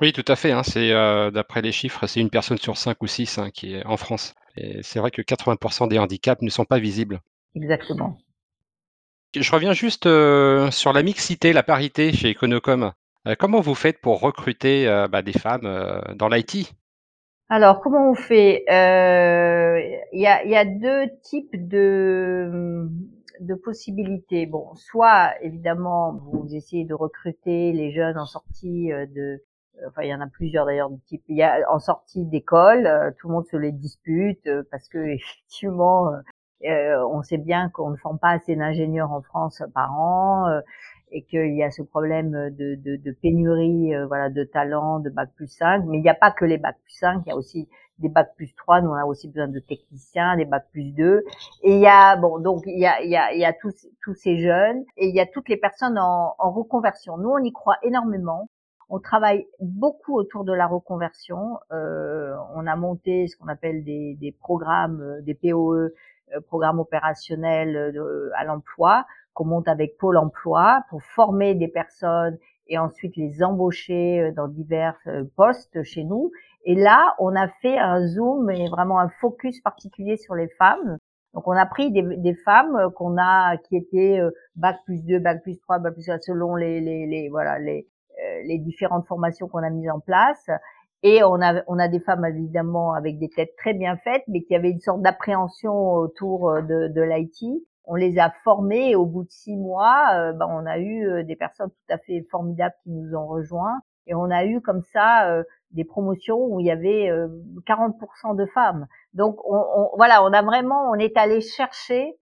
Oui, 0.00 0.14
tout 0.14 0.24
à 0.28 0.36
fait, 0.36 0.50
hein, 0.50 0.62
c'est, 0.62 0.92
euh, 0.92 1.30
d'après 1.30 1.60
les 1.60 1.72
chiffres, 1.72 2.06
c'est 2.06 2.20
une 2.20 2.30
personne 2.30 2.56
sur 2.56 2.78
5 2.78 3.02
ou 3.02 3.06
6, 3.06 3.36
hein, 3.38 3.50
qui 3.50 3.74
est 3.74 3.84
en 3.84 3.96
France 3.98 4.34
et 4.56 4.82
c'est 4.82 4.98
vrai 4.98 5.10
que 5.10 5.22
80% 5.22 5.88
des 5.88 5.98
handicaps 5.98 6.42
ne 6.42 6.50
sont 6.50 6.64
pas 6.64 6.78
visibles. 6.78 7.20
Exactement. 7.54 8.18
Je 9.36 9.52
reviens 9.52 9.74
juste, 9.74 10.06
euh, 10.06 10.70
sur 10.70 10.92
la 10.92 11.02
mixité, 11.02 11.52
la 11.52 11.62
parité 11.62 12.12
chez 12.12 12.32
Econocom. 12.32 12.92
Euh, 13.28 13.34
comment 13.38 13.60
vous 13.60 13.76
faites 13.76 14.00
pour 14.00 14.20
recruter, 14.20 14.86
bah, 15.10 15.22
des 15.22 15.32
femmes, 15.32 16.02
dans 16.16 16.28
l'IT? 16.28 16.72
Alors 17.48 17.80
comment 17.80 18.10
on 18.10 18.14
fait? 18.14 18.64
il 18.66 20.20
y 20.20 20.26
a 20.26 20.44
il 20.44 20.50
y 20.50 20.56
a 20.56 20.64
2 20.64 21.10
types 21.22 21.68
de, 21.68 22.88
de 23.40 23.54
possibilités. 23.54 24.46
Bon, 24.46 24.74
soit 24.74 25.32
évidemment 25.42 26.18
vous 26.32 26.54
essayez 26.54 26.84
de 26.84 26.94
recruter 26.94 27.72
les 27.72 27.92
jeunes 27.92 28.18
en 28.18 28.26
sortie, 28.26 28.88
de 28.88 29.40
enfin 29.86 30.02
il 30.02 30.08
y 30.08 30.14
en 30.14 30.20
a 30.20 30.26
plusieurs 30.26 30.66
d'ailleurs 30.66 30.90
de 30.90 30.98
type. 31.06 31.22
Il 31.28 31.36
y 31.36 31.42
a 31.42 31.58
en 31.70 31.78
sortie 31.78 32.24
d'école, 32.24 32.86
euh, 32.86 33.10
tout 33.18 33.28
le 33.28 33.34
monde 33.34 33.46
se 33.46 33.56
les 33.56 33.72
dispute 33.72 34.46
euh, 34.46 34.62
parce 34.70 34.88
que 34.88 34.98
effectivement, 35.14 36.12
euh, 36.64 37.06
on 37.10 37.22
sait 37.22 37.38
bien 37.38 37.70
qu'on 37.70 37.90
ne 37.90 37.96
forme 37.96 38.18
pas 38.18 38.30
assez 38.30 38.56
d'ingénieurs 38.56 39.12
en 39.12 39.22
France 39.22 39.62
par 39.74 39.98
an 39.98 40.60
et 41.12 41.24
qu'il 41.24 41.56
y 41.56 41.62
a 41.62 41.70
ce 41.70 41.82
problème 41.82 42.50
de, 42.50 42.76
de, 42.76 42.96
de 42.96 43.10
pénurie, 43.12 43.92
voilà, 44.06 44.30
de 44.30 44.44
talents, 44.44 45.00
de 45.00 45.10
bac 45.10 45.30
plus 45.34 45.48
5. 45.48 45.84
Mais 45.86 45.98
il 45.98 46.02
n'y 46.02 46.08
a 46.08 46.14
pas 46.14 46.30
que 46.30 46.44
les 46.44 46.58
bac 46.58 46.76
plus 46.84 46.94
5, 46.98 47.22
il 47.26 47.30
y 47.30 47.32
a 47.32 47.36
aussi 47.36 47.68
des 47.98 48.08
bac 48.08 48.32
plus 48.36 48.54
3. 48.54 48.82
Nous 48.82 48.90
on 48.90 48.94
a 48.94 49.04
aussi 49.04 49.28
besoin 49.28 49.48
de 49.48 49.58
techniciens, 49.58 50.36
des 50.36 50.44
bac 50.44 50.66
plus 50.70 50.92
2. 50.92 51.24
Et 51.62 51.74
il 51.74 51.80
y 51.80 51.86
a 51.86 52.16
bon 52.16 52.38
donc 52.38 52.62
il 52.66 52.78
y 52.78 52.86
a 52.86 53.00
il 53.02 53.10
y 53.10 53.16
a, 53.16 53.32
il 53.32 53.40
y 53.40 53.44
a 53.44 53.52
tous 53.54 53.86
tous 54.04 54.14
ces 54.14 54.38
jeunes 54.38 54.84
et 54.96 55.08
il 55.08 55.14
y 55.14 55.20
a 55.20 55.26
toutes 55.26 55.48
les 55.48 55.56
personnes 55.56 55.98
en, 55.98 56.34
en 56.38 56.50
reconversion. 56.52 57.16
Nous 57.16 57.30
on 57.30 57.38
y 57.38 57.52
croit 57.52 57.78
énormément 57.82 58.48
on 58.90 58.98
travaille 58.98 59.46
beaucoup 59.60 60.16
autour 60.16 60.44
de 60.44 60.52
la 60.52 60.66
reconversion. 60.66 61.58
Euh, 61.72 62.34
on 62.54 62.66
a 62.66 62.74
monté 62.74 63.28
ce 63.28 63.36
qu'on 63.36 63.46
appelle 63.46 63.84
des, 63.84 64.36
programmes, 64.40 65.00
euh, 65.00 65.22
des 65.22 65.34
POE, 65.34 65.76
euh, 66.34 66.40
programmes 66.48 66.80
opérationnels 66.80 67.94
à 68.36 68.44
l'emploi, 68.44 69.06
qu'on 69.32 69.44
monte 69.44 69.68
avec 69.68 69.96
Pôle 69.96 70.16
Emploi 70.16 70.82
pour 70.90 71.02
former 71.02 71.54
des 71.54 71.68
personnes 71.68 72.36
et 72.66 72.78
ensuite 72.78 73.16
les 73.16 73.42
embaucher 73.42 74.32
dans 74.36 74.48
divers 74.48 74.98
postes 75.36 75.82
chez 75.82 76.04
nous. 76.04 76.30
Et 76.64 76.74
là, 76.74 77.14
on 77.18 77.34
a 77.34 77.48
fait 77.48 77.78
un 77.78 78.06
zoom 78.06 78.50
et 78.50 78.68
vraiment 78.68 79.00
un 79.00 79.08
focus 79.20 79.60
particulier 79.60 80.16
sur 80.16 80.34
les 80.34 80.48
femmes. 80.48 80.98
Donc 81.34 81.48
on 81.48 81.52
a 81.52 81.66
pris 81.66 81.90
des, 81.90 82.34
femmes 82.44 82.90
qu'on 82.94 83.16
a 83.18 83.56
qui 83.56 83.76
étaient 83.76 84.20
bac 84.54 84.78
plus 84.84 85.04
2, 85.04 85.18
bac 85.18 85.42
plus 85.42 85.58
3, 85.58 85.78
bac 85.78 85.94
plus 85.94 86.06
4 86.06 86.22
selon 86.22 86.54
les, 86.54 86.80
les, 86.80 87.06
les 87.06 87.28
voilà 87.28 87.58
les 87.58 87.88
euh, 87.88 87.99
les 88.44 88.58
différentes 88.58 89.06
formations 89.06 89.48
qu'on 89.48 89.62
a 89.62 89.70
mises 89.70 89.90
en 89.90 90.00
place. 90.00 90.48
Et 91.02 91.22
on 91.22 91.40
a, 91.40 91.62
on 91.66 91.78
a 91.78 91.88
des 91.88 92.00
femmes 92.00 92.26
évidemment 92.26 92.92
avec 92.92 93.18
des 93.18 93.30
têtes 93.30 93.56
très 93.56 93.72
bien 93.72 93.96
faites, 93.96 94.22
mais 94.28 94.42
qui 94.42 94.54
avaient 94.54 94.70
une 94.70 94.80
sorte 94.80 95.00
d'appréhension 95.00 95.72
autour 95.94 96.50
euh, 96.50 96.62
de, 96.62 96.88
de 96.88 97.00
l'IT. 97.00 97.62
On 97.84 97.94
les 97.94 98.18
a 98.18 98.30
formées 98.44 98.90
et 98.90 98.96
au 98.96 99.06
bout 99.06 99.24
de 99.24 99.30
six 99.30 99.56
mois, 99.56 100.08
euh, 100.14 100.32
ben, 100.32 100.46
on 100.50 100.66
a 100.66 100.78
eu 100.78 101.24
des 101.24 101.36
personnes 101.36 101.70
tout 101.70 101.94
à 101.94 101.98
fait 101.98 102.26
formidables 102.30 102.74
qui 102.82 102.90
nous 102.90 103.16
ont 103.16 103.26
rejoints. 103.26 103.80
Et 104.06 104.14
on 104.14 104.30
a 104.30 104.44
eu 104.44 104.60
comme 104.60 104.82
ça 104.92 105.42
des 105.70 105.84
promotions 105.84 106.36
où 106.36 106.58
il 106.58 106.66
y 106.66 106.70
avait 106.70 107.10
40% 107.66 108.34
de 108.34 108.46
femmes. 108.46 108.86
Donc 109.12 109.38
on, 109.44 109.56
on, 109.56 109.90
voilà, 109.96 110.24
on 110.24 110.32
a 110.32 110.42
vraiment, 110.42 110.90
on 110.90 110.94
est 110.94 111.16
allé 111.16 111.40
chercher 111.40 112.16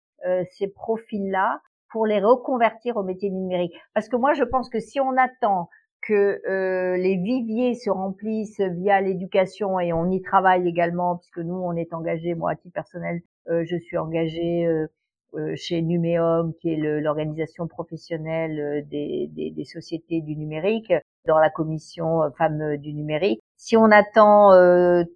ces 0.51 0.69
profils-là 0.69 1.61
pour 1.91 2.07
les 2.07 2.21
reconvertir 2.21 2.97
au 2.97 3.03
métier 3.03 3.31
numérique. 3.31 3.75
Parce 3.93 4.09
que 4.09 4.17
moi, 4.17 4.33
je 4.33 4.45
pense 4.45 4.71
que 4.71 4.81
si 4.81 4.99
on 4.99 5.17
attend 5.17 5.69
que 6.07 6.41
euh, 6.49 6.97
les 6.97 7.17
viviers 7.17 7.75
se 7.75 7.91
remplissent 7.91 8.61
via 8.61 9.01
l'éducation 9.01 9.81
et 9.81 9.93
on 9.93 10.11
y 10.11 10.21
travaille 10.21 10.69
également 10.69 11.17
puisque 11.17 11.39
nous 11.39 11.55
on 11.55 11.73
est 11.73 11.93
engagé, 11.95 12.35
moi 12.35 12.53
à 12.53 12.57
titre 12.57 12.75
personnel, 12.75 13.23
euh, 13.49 13.65
je 13.67 13.77
suis 13.77 13.97
engagée 13.97 14.67
euh, 14.67 15.53
chez 15.57 15.83
Numéum 15.83 16.53
qui 16.61 16.73
est 16.73 16.77
l'organisation 16.77 17.67
professionnelle 17.67 18.87
des, 18.89 19.29
des, 19.33 19.51
des, 19.51 19.65
sociétés 19.65 20.21
du 20.21 20.37
numérique 20.37 20.93
dans 21.27 21.39
la 21.39 21.51
commission 21.51 22.21
femmes 22.39 22.77
du 22.77 22.93
numérique. 22.93 23.41
Si 23.57 23.77
on 23.77 23.91
attend 23.91 24.53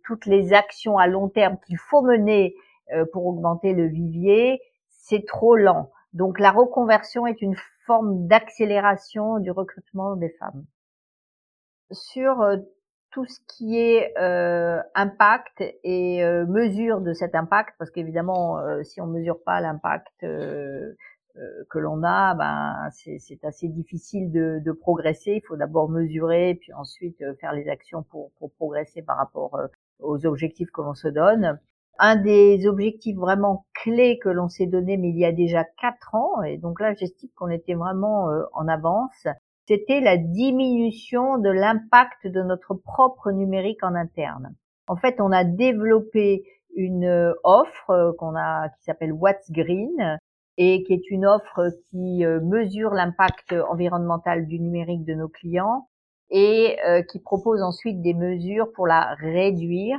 toutes 0.05 0.27
les 0.27 0.55
actions 0.55 0.99
à 0.99 1.07
long 1.07 1.29
terme 1.29 1.57
qu'il 1.65 1.79
faut 1.79 2.03
mener 2.03 2.57
pour 3.13 3.27
augmenter 3.27 3.75
le 3.75 3.87
vivier, 3.87 4.61
c'est 4.89 5.25
trop 5.25 5.55
lent. 5.55 5.91
Donc 6.15 6.41
la 6.41 6.51
reconversion 6.51 7.29
est 7.29 7.41
une 7.41 7.55
forme 7.87 8.27
d'accélération 8.27 9.39
du 9.39 9.53
recrutement 9.53 10.17
des 10.17 10.31
femmes. 10.41 10.65
Sur 11.91 12.45
tout 13.11 13.25
ce 13.25 13.41
qui 13.49 13.79
est 13.79 14.13
euh, 14.19 14.81
impact 14.95 15.63
et 15.83 16.23
euh, 16.23 16.47
mesure 16.47 17.01
de 17.01 17.13
cet 17.13 17.35
impact, 17.35 17.75
parce 17.79 17.91
qu'évidemment, 17.91 18.59
euh, 18.59 18.83
si 18.83 19.01
on 19.01 19.07
mesure 19.07 19.43
pas 19.43 19.61
l'impact 19.61 20.23
euh, 20.25 20.95
que 21.71 21.79
l'on 21.79 22.03
a, 22.03 22.35
ben 22.35 22.89
c'est 22.91 23.45
assez 23.45 23.69
difficile 23.69 24.33
de, 24.33 24.61
de, 24.65 24.73
progresser. 24.73 25.35
Il 25.37 25.47
faut 25.47 25.57
d'abord 25.57 25.89
mesurer, 25.89 26.57
puis 26.61 26.73
ensuite 26.73 27.23
faire 27.41 27.53
les 27.53 27.69
actions 27.69 28.03
pour, 28.03 28.33
pour 28.39 28.51
progresser 28.55 29.03
par 29.03 29.19
rapport 29.19 29.57
aux 30.01 30.27
objectifs 30.27 30.71
que 30.73 30.83
l'on 30.83 30.95
se 30.95 31.07
donne. 31.07 31.61
Un 32.01 32.17
des 32.17 32.67
objectifs 32.67 33.17
vraiment 33.17 33.67
clés 33.73 34.19
que 34.19 34.29
l'on 34.29 34.49
s'est 34.49 34.67
donné, 34.67 34.97
mais 34.97 35.11
il 35.11 35.19
y 35.19 35.25
a 35.25 35.31
déjà 35.31 35.63
quatre 35.81 36.13
ans, 36.17 36.43
et 36.43 36.57
donc 36.57 36.81
là 36.81 36.93
j'estime 36.95 37.31
qu'on 37.37 37.51
était 37.51 37.75
vraiment 37.75 38.29
en 38.53 38.67
avance, 38.67 39.29
c'était 39.69 40.01
la 40.01 40.17
diminution 40.17 41.37
de 41.37 41.51
l'impact 41.51 42.27
de 42.27 42.43
notre 42.43 42.73
propre 42.73 43.31
numérique 43.31 43.85
en 43.85 43.95
interne. 43.95 44.55
En 44.87 44.97
fait, 44.97 45.21
on 45.21 45.31
a 45.31 45.45
développé 45.45 46.43
une 46.75 47.05
euh, 47.05 47.35
offre 47.45 47.91
euh, 47.91 48.13
qu'on 48.19 48.35
a 48.35 48.71
qui 48.71 48.85
s'appelle 48.85 49.13
What's 49.13 49.51
Green 49.51 50.19
et 50.57 50.83
qui 50.85 50.95
est 50.95 51.11
une 51.11 51.27
offre 51.27 51.71
qui 51.91 52.25
euh, 52.25 52.41
mesure 52.41 52.95
l'impact 52.95 53.55
environnemental 53.69 54.47
du 54.47 54.59
numérique 54.59 55.05
de 55.05 55.15
nos 55.15 55.29
clients 55.29 55.87
et 56.31 56.77
qui 57.11 57.21
propose 57.21 57.63
ensuite 57.63 58.03
des 58.03 58.13
mesures 58.13 58.71
pour 58.75 58.87
la 58.87 59.15
réduire, 59.15 59.99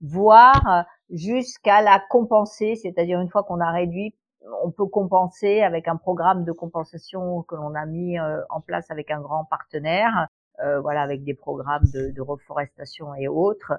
voire 0.00 0.84
jusqu'à 1.08 1.82
la 1.82 2.02
compenser, 2.10 2.74
c'est-à-dire 2.74 3.20
une 3.20 3.28
fois 3.28 3.44
qu'on 3.44 3.60
a 3.60 3.70
réduit, 3.70 4.12
on 4.62 4.70
peut 4.70 4.86
compenser 4.86 5.62
avec 5.62 5.88
un 5.88 5.96
programme 5.96 6.44
de 6.44 6.52
compensation 6.52 7.42
que 7.42 7.54
l'on 7.54 7.74
a 7.74 7.86
mis 7.86 8.18
euh, 8.18 8.40
en 8.50 8.60
place 8.60 8.90
avec 8.90 9.10
un 9.10 9.20
grand 9.20 9.44
partenaire. 9.44 10.28
Euh, 10.60 10.80
voilà, 10.80 11.02
avec 11.02 11.22
des 11.22 11.34
programmes 11.34 11.84
de, 11.94 12.20
reforestation 12.20 13.14
et 13.14 13.28
autres. 13.28 13.74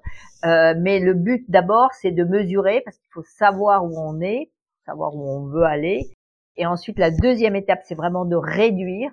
Euh, 0.45 0.73
mais 0.77 1.01
le 1.01 1.13
but 1.13 1.43
d'abord, 1.49 1.89
c'est 1.91 2.11
de 2.11 2.23
mesurer, 2.23 2.81
parce 2.85 2.97
qu'il 2.97 3.11
faut 3.11 3.23
savoir 3.23 3.83
où 3.83 3.97
on 3.97 4.21
est, 4.21 4.49
savoir 4.85 5.13
où 5.13 5.29
on 5.29 5.45
veut 5.47 5.65
aller. 5.65 6.09
Et 6.55 6.65
ensuite, 6.65 6.97
la 6.97 7.11
deuxième 7.11 7.57
étape, 7.57 7.81
c'est 7.83 7.95
vraiment 7.95 8.23
de 8.23 8.37
réduire. 8.37 9.11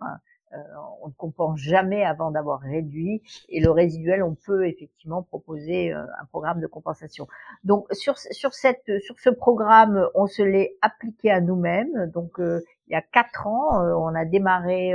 Euh, 0.52 0.58
on 1.02 1.08
ne 1.08 1.12
compense 1.12 1.58
jamais 1.58 2.04
avant 2.04 2.30
d'avoir 2.30 2.60
réduit 2.60 3.20
et 3.48 3.60
le 3.60 3.68
résiduel 3.72 4.22
on 4.22 4.36
peut 4.36 4.68
effectivement 4.68 5.24
proposer 5.24 5.92
euh, 5.92 6.04
un 6.20 6.24
programme 6.26 6.60
de 6.60 6.68
compensation. 6.68 7.26
Donc 7.64 7.88
sur 7.90 8.16
sur 8.16 8.54
cette 8.54 9.00
sur 9.00 9.18
ce 9.18 9.30
programme 9.30 10.08
on 10.14 10.28
se 10.28 10.42
l'est 10.42 10.76
appliqué 10.82 11.32
à 11.32 11.40
nous-mêmes. 11.40 12.12
Donc 12.14 12.38
euh, 12.38 12.62
il 12.86 12.92
y 12.92 12.94
a 12.94 13.02
quatre 13.02 13.48
ans 13.48 13.82
on 13.98 14.14
a 14.14 14.24
démarré 14.24 14.92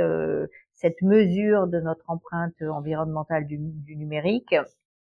cette 0.72 1.02
mesure 1.02 1.66
de 1.66 1.80
notre 1.80 2.08
empreinte 2.08 2.62
environnementale 2.62 3.46
du, 3.46 3.58
du, 3.58 3.96
numérique 3.96 4.54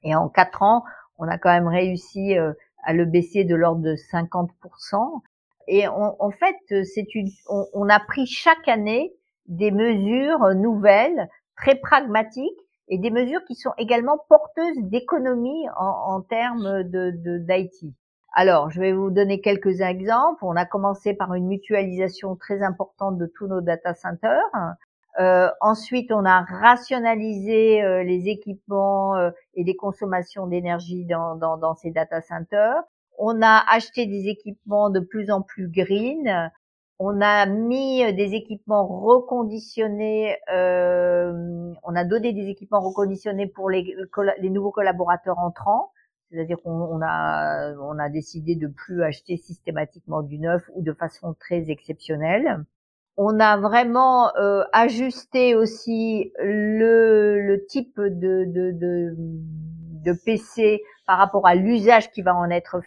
et 0.04 0.14
en 0.14 0.28
quatre 0.28 0.62
ans 0.62 0.84
on 1.16 1.26
a 1.26 1.36
quand 1.38 1.50
même 1.50 1.66
réussi 1.66 2.36
à 2.84 2.92
le 2.92 3.04
baisser 3.04 3.42
de 3.42 3.56
l'ordre 3.56 3.82
de 3.82 3.96
50%. 3.96 5.20
Et 5.66 5.88
en 5.88 6.30
fait, 6.30 6.84
c'est 6.84 7.14
une, 7.16 7.28
on, 7.48 7.66
on, 7.74 7.88
a 7.88 7.98
pris 7.98 8.26
chaque 8.26 8.68
année 8.68 9.17
des 9.48 9.70
mesures 9.70 10.54
nouvelles, 10.54 11.28
très 11.56 11.74
pragmatiques, 11.74 12.60
et 12.90 12.98
des 12.98 13.10
mesures 13.10 13.44
qui 13.44 13.54
sont 13.54 13.72
également 13.76 14.18
porteuses 14.28 14.78
d'économie 14.78 15.68
en, 15.76 16.14
en, 16.14 16.20
termes 16.22 16.84
de 16.84 17.10
d'IT. 17.38 17.92
Alors, 18.34 18.70
je 18.70 18.80
vais 18.80 18.92
vous 18.92 19.10
donner 19.10 19.40
quelques 19.40 19.80
exemples. 19.80 20.44
On 20.44 20.56
a 20.56 20.64
commencé 20.64 21.14
par 21.14 21.34
une 21.34 21.48
mutualisation 21.48 22.36
très 22.36 22.62
importante 22.62 23.18
de 23.18 23.26
tous 23.26 23.46
nos 23.46 23.60
data 23.60 23.94
centers. 23.94 24.40
Euh, 25.18 25.48
ensuite, 25.60 26.12
on 26.12 26.24
a 26.24 26.42
rationalisé 26.42 27.82
euh, 27.82 28.04
les 28.04 28.28
équipements 28.28 29.16
euh, 29.16 29.30
et 29.54 29.64
les 29.64 29.74
consommations 29.74 30.46
d'énergie 30.46 31.04
dans, 31.06 31.34
dans, 31.34 31.56
dans, 31.56 31.74
ces 31.74 31.90
data 31.90 32.20
centers. 32.20 32.82
On 33.18 33.42
a 33.42 33.64
acheté 33.68 34.06
des 34.06 34.28
équipements 34.28 34.90
de 34.90 35.00
plus 35.00 35.30
en 35.32 35.42
plus 35.42 35.68
green. 35.68 36.50
On 36.98 37.20
a 37.20 37.46
mis 37.46 38.02
euh, 38.02 38.12
des 38.12 38.34
équipements 38.34 38.86
reconditionnés, 38.86 40.36
euh, 40.52 41.72
on 41.84 41.94
a 41.94 42.04
donné 42.04 42.32
des 42.32 42.48
équipements 42.48 42.80
reconditionnés 42.80 43.46
pour 43.46 43.70
les, 43.70 43.94
les 44.38 44.50
nouveaux 44.50 44.72
collaborateurs 44.72 45.38
entrants. 45.38 45.92
C'est-à-dire 46.30 46.58
qu'on 46.62 47.00
a, 47.02 47.72
on 47.80 47.98
a 47.98 48.08
décidé 48.10 48.54
de 48.54 48.66
plus 48.66 49.02
acheter 49.02 49.36
systématiquement 49.36 50.22
du 50.22 50.38
neuf 50.38 50.68
ou 50.74 50.82
de 50.82 50.92
façon 50.92 51.34
très 51.38 51.70
exceptionnelle. 51.70 52.64
On 53.16 53.40
a 53.40 53.56
vraiment 53.56 54.34
euh, 54.36 54.62
ajusté 54.72 55.54
aussi 55.54 56.32
le, 56.38 57.40
le 57.40 57.64
type 57.66 57.98
de, 57.98 58.44
de, 58.44 58.72
de, 58.72 59.14
de 59.16 60.12
PC 60.24 60.82
par 61.06 61.18
rapport 61.18 61.46
à 61.46 61.54
l'usage 61.54 62.10
qui 62.10 62.22
va 62.22 62.34
en 62.36 62.50
être 62.50 62.80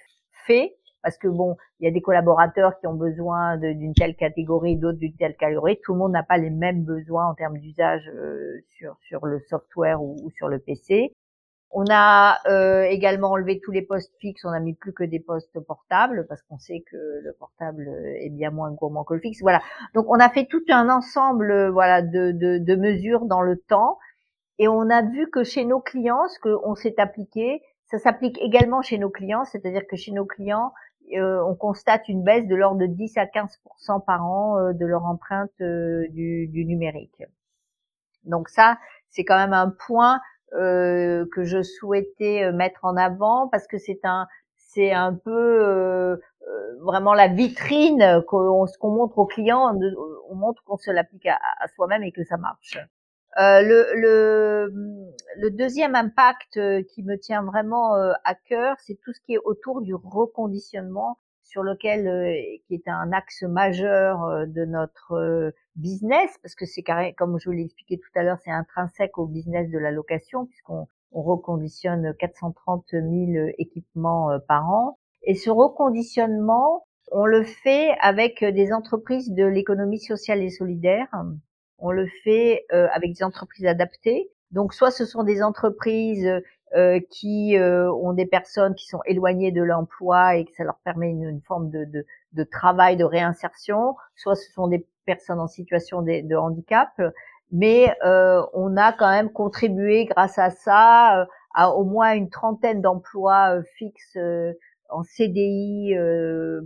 fait 0.45 0.77
parce 1.03 1.17
que 1.17 1.27
bon, 1.27 1.57
il 1.79 1.85
y 1.85 1.87
a 1.87 1.91
des 1.91 2.01
collaborateurs 2.01 2.79
qui 2.79 2.87
ont 2.87 2.93
besoin 2.93 3.57
d'une 3.57 3.93
telle 3.93 4.15
catégorie, 4.15 4.75
d'autres 4.77 4.99
d'une 4.99 5.15
telle 5.15 5.35
catégorie. 5.35 5.79
Tout 5.83 5.93
le 5.93 5.99
monde 5.99 6.11
n'a 6.11 6.23
pas 6.23 6.37
les 6.37 6.49
mêmes 6.49 6.83
besoins 6.83 7.27
en 7.27 7.33
termes 7.33 7.57
d'usage 7.57 8.09
euh, 8.09 8.59
sur 8.69 8.97
sur 9.01 9.25
le 9.25 9.39
software 9.49 10.01
ou, 10.01 10.29
sur 10.35 10.47
le 10.47 10.59
PC. 10.59 11.13
On 11.73 11.85
a 11.89 12.39
euh, 12.47 12.83
également 12.83 13.31
enlevé 13.31 13.61
tous 13.63 13.71
les 13.71 13.81
postes 13.81 14.13
fixes, 14.19 14.43
on 14.43 14.51
n'a 14.51 14.59
mis 14.59 14.73
plus 14.73 14.91
que 14.91 15.05
des 15.05 15.21
postes 15.21 15.57
portables 15.61 16.25
parce 16.27 16.41
qu'on 16.43 16.57
sait 16.57 16.83
que 16.91 16.97
le 16.97 17.33
portable 17.39 17.87
est 18.19 18.29
bien 18.29 18.51
moins 18.51 18.71
gourmand 18.71 19.05
que 19.05 19.13
le 19.13 19.21
fixe. 19.21 19.41
Voilà. 19.41 19.61
Donc 19.93 20.05
on 20.09 20.19
a 20.19 20.29
fait 20.29 20.45
tout 20.45 20.63
un 20.69 20.89
ensemble 20.89 21.69
voilà 21.69 22.01
de, 22.01 22.31
de, 22.31 22.57
de 22.57 22.75
mesures 22.75 23.25
dans 23.25 23.41
le 23.41 23.55
temps 23.55 23.97
et 24.61 24.67
on 24.67 24.91
a 24.91 25.01
vu 25.01 25.27
que 25.31 25.43
chez 25.43 25.65
nos 25.65 25.79
clients, 25.79 26.27
ce 26.27 26.39
qu'on 26.39 26.75
s'est 26.75 26.99
appliqué, 26.99 27.63
ça 27.91 27.97
s'applique 27.97 28.37
également 28.41 28.81
chez 28.81 28.97
nos 28.97 29.09
clients, 29.09 29.43
c'est-à-dire 29.43 29.87
que 29.87 29.95
chez 29.95 30.11
nos 30.11 30.25
clients, 30.25 30.71
euh, 31.13 31.43
on 31.43 31.55
constate 31.55 32.07
une 32.07 32.23
baisse 32.23 32.47
de 32.47 32.55
l'ordre 32.55 32.79
de 32.79 32.85
10 32.85 33.17
à 33.17 33.25
15% 33.25 34.03
par 34.05 34.25
an 34.25 34.57
euh, 34.57 34.73
de 34.73 34.85
leur 34.85 35.05
empreinte 35.05 35.51
euh, 35.61 36.07
du, 36.09 36.65
numérique. 36.65 37.23
Donc 38.23 38.49
ça, 38.49 38.77
c'est 39.09 39.25
quand 39.25 39.37
même 39.37 39.53
un 39.53 39.69
point 39.69 40.19
que 40.53 41.43
je 41.43 41.61
souhaitais 41.61 42.51
mettre 42.51 42.83
en 42.83 42.97
avant 42.97 43.47
parce 43.47 43.67
que 43.67 43.77
c'est 43.77 44.01
un 44.03 44.27
c'est 44.57 44.91
un 44.91 45.13
peu 45.13 46.19
vraiment 46.81 47.13
la 47.13 47.29
vitrine 47.29 48.21
qu'on 48.27 48.67
montre 48.83 49.17
aux 49.17 49.25
clients, 49.25 49.73
on 50.29 50.35
montre 50.35 50.61
qu'on 50.65 50.75
se 50.75 50.91
l'applique 50.91 51.25
à 51.25 51.67
soi-même 51.73 52.03
et 52.03 52.11
que 52.11 52.25
ça 52.25 52.35
marche. 52.35 52.77
Euh, 53.39 53.61
le, 53.61 53.87
le, 53.95 55.13
le, 55.37 55.51
deuxième 55.51 55.95
impact 55.95 56.57
euh, 56.57 56.83
qui 56.83 57.01
me 57.01 57.17
tient 57.17 57.43
vraiment 57.43 57.95
euh, 57.95 58.11
à 58.25 58.35
cœur, 58.35 58.75
c'est 58.79 58.99
tout 59.01 59.13
ce 59.13 59.21
qui 59.21 59.35
est 59.35 59.39
autour 59.45 59.81
du 59.81 59.95
reconditionnement, 59.95 61.17
sur 61.43 61.63
lequel 61.63 62.03
qui 62.65 62.75
est 62.75 62.87
un 62.87 63.11
axe 63.11 63.43
majeur 63.43 64.47
de 64.47 64.63
notre 64.63 65.53
business, 65.75 66.37
parce 66.41 66.55
que 66.55 66.65
c'est 66.65 66.81
carré, 66.81 67.13
comme 67.17 67.37
je 67.39 67.49
vous 67.49 67.51
l'ai 67.51 67.65
expliqué 67.65 67.97
tout 67.97 68.09
à 68.15 68.23
l'heure, 68.23 68.37
c'est 68.41 68.51
intrinsèque 68.51 69.17
au 69.17 69.25
business 69.25 69.69
de 69.69 69.77
la 69.77 69.91
location, 69.91 70.45
puisqu'on 70.45 70.87
on 71.11 71.21
reconditionne 71.21 72.13
430 72.17 72.85
000 72.91 73.03
équipements 73.57 74.29
par 74.47 74.69
an. 74.69 74.97
Et 75.23 75.35
ce 75.35 75.49
reconditionnement, 75.49 76.85
on 77.11 77.25
le 77.25 77.43
fait 77.43 77.97
avec 77.99 78.45
des 78.45 78.71
entreprises 78.71 79.29
de 79.33 79.43
l'économie 79.43 79.99
sociale 79.99 80.41
et 80.41 80.51
solidaire 80.51 81.09
on 81.81 81.91
le 81.91 82.07
fait 82.23 82.65
euh, 82.71 82.87
avec 82.93 83.13
des 83.13 83.23
entreprises 83.23 83.65
adaptées. 83.65 84.29
Donc 84.51 84.73
soit 84.73 84.91
ce 84.91 85.05
sont 85.05 85.23
des 85.23 85.41
entreprises 85.43 86.41
euh, 86.75 86.99
qui 87.09 87.57
euh, 87.57 87.91
ont 87.91 88.13
des 88.13 88.25
personnes 88.25 88.75
qui 88.75 88.87
sont 88.87 89.01
éloignées 89.05 89.51
de 89.51 89.63
l'emploi 89.63 90.35
et 90.35 90.45
que 90.45 90.51
ça 90.55 90.63
leur 90.63 90.77
permet 90.85 91.09
une, 91.09 91.41
forme 91.41 91.69
de, 91.69 92.05
de, 92.33 92.43
travail, 92.43 92.95
de 92.95 93.03
réinsertion, 93.03 93.95
soit 94.15 94.35
ce 94.35 94.49
sont 94.51 94.67
des 94.67 94.85
personnes 95.05 95.39
en 95.39 95.47
situation 95.47 96.01
de, 96.01 96.35
handicap, 96.35 96.89
mais 97.51 97.93
on 98.03 98.77
a 98.77 98.93
quand 98.93 99.09
même 99.09 99.31
contribué 99.31 100.05
grâce 100.05 100.37
à 100.37 100.51
ça 100.51 101.27
à 101.53 101.69
au 101.71 101.83
moins 101.83 102.13
une 102.13 102.29
trentaine 102.29 102.81
d'emplois 102.81 103.61
fixes 103.75 104.17
en 104.89 105.03
CDI 105.03 105.95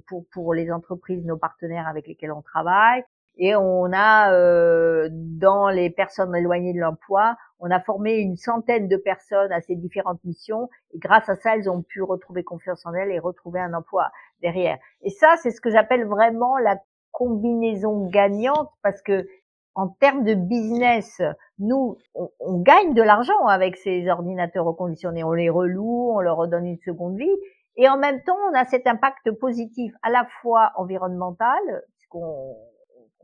pour, 0.08 0.26
pour 0.32 0.54
les 0.54 0.72
entreprises, 0.72 1.26
nos 1.26 1.38
partenaires 1.38 1.88
avec 1.88 2.08
lesquels 2.08 2.32
on 2.32 2.42
travaille. 2.42 3.04
Et 3.38 3.56
on 3.56 3.92
a, 3.92 4.34
euh, 4.34 5.10
dans 5.12 5.70
les 5.70 5.90
personnes 5.90 6.36
éloignées 6.36 6.74
de 6.74 6.80
l'emploi, 6.80 7.36
on 7.60 7.70
a 7.70 7.80
formé 7.80 8.18
une 8.18 8.38
centaine 8.38 8.88
de 8.88 8.98
personnes 8.98 9.52
à 9.52 9.62
ces 9.62 9.76
différentes 9.76 10.24
missions. 10.24 10.70
Et 10.94 11.00
grâce 11.00 11.28
à 11.30 11.36
ça, 11.36 11.56
elles 11.56 11.70
ont 11.70 11.82
pu 11.82 12.02
retrouver 12.02 12.44
confiance 12.44 12.86
en 12.86 12.94
elles 12.94 13.12
et 13.12 13.20
retrouver 13.20 13.60
un 13.60 13.74
emploi 13.74 14.10
derrière. 14.42 14.78
Et 15.02 15.10
ça, 15.10 15.36
c'est 15.42 15.52
ce 15.52 15.62
que 15.62 15.70
j'appelle 15.70 16.06
vraiment 16.06 16.58
la 16.58 16.78
combinaison 17.12 18.08
gagnante 18.08 18.70
parce 18.84 19.02
que 19.02 19.26
en 19.74 19.90
termes 19.90 20.24
de 20.24 20.36
business, 20.36 21.22
nous, 21.60 21.98
on, 22.14 22.60
gagne 22.62 22.94
de 22.94 23.02
l'argent 23.02 23.46
avec 23.48 23.76
ces 23.76 24.08
ordinateurs 24.08 24.66
reconditionnés. 24.66 25.26
On 25.26 25.34
les 25.34 25.50
reloue, 25.50 26.12
on 26.14 26.22
leur 26.22 26.38
redonne 26.38 26.66
une 26.66 26.80
seconde 26.80 27.18
vie. 27.18 27.36
Et 27.76 27.90
en 27.90 27.98
même 27.98 28.24
temps, 28.24 28.38
on 28.50 28.56
a 28.56 28.64
cet 28.64 28.88
impact 28.88 29.32
positif 29.32 29.94
à 30.02 30.10
la 30.10 30.26
fois 30.42 30.72
environnemental, 30.78 31.60
puisqu'on 31.98 32.56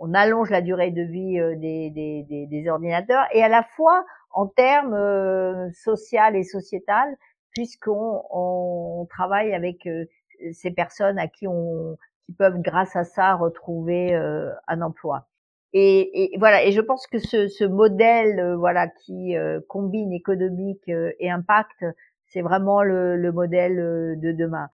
on 0.02 0.16
allonge 0.16 0.50
la 0.50 0.62
durée 0.62 0.90
de 0.90 1.04
vie 1.04 1.40
euh, 1.40 1.56
des, 1.56 1.92
des, 1.92 2.48
des, 2.48 2.70
ordinateurs, 2.70 3.26
et 3.34 3.44
à 3.44 3.48
la 3.48 3.64
fois 3.64 4.04
en 4.32 4.48
termes 4.48 4.96
euh, 4.96 5.70
social 5.74 6.36
et 6.36 6.44
sociétal, 6.44 7.16
puisqu'on 7.52 8.24
on 8.32 9.06
travaille 9.10 9.54
avec 9.54 9.86
euh, 9.86 10.06
ces 10.54 10.72
personnes 10.72 11.20
à 11.20 11.28
qui 11.28 11.48
on 11.48 11.98
qui 12.26 12.34
peuvent 12.34 12.60
grâce 12.60 12.96
à 12.96 13.04
ça 13.04 13.36
retrouver 13.36 14.14
un 14.16 14.82
emploi. 14.82 15.28
Et, 15.74 16.36
et, 16.36 16.38
voilà. 16.38 16.64
Et 16.64 16.72
je 16.72 16.80
pense 16.80 17.08
que 17.08 17.18
ce, 17.18 17.48
ce 17.48 17.64
modèle, 17.64 18.56
voilà, 18.58 18.88
qui 18.88 19.34
combine 19.68 20.14
économique 20.14 20.88
et 20.88 21.32
impact, 21.32 21.84
c'est 22.28 22.42
vraiment 22.42 22.84
le, 22.84 23.18
le 23.18 23.32
modèle 23.32 23.76
de 24.20 24.32
demain. 24.32 24.70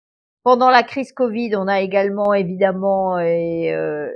Pendant 0.47 0.71
la 0.71 0.85
crise 0.85 1.11
Covid, 1.11 1.57
on 1.57 1.67
a 1.67 1.81
également 1.81 2.33
évidemment 2.33 3.19
et, 3.19 3.75
euh, 3.75 4.09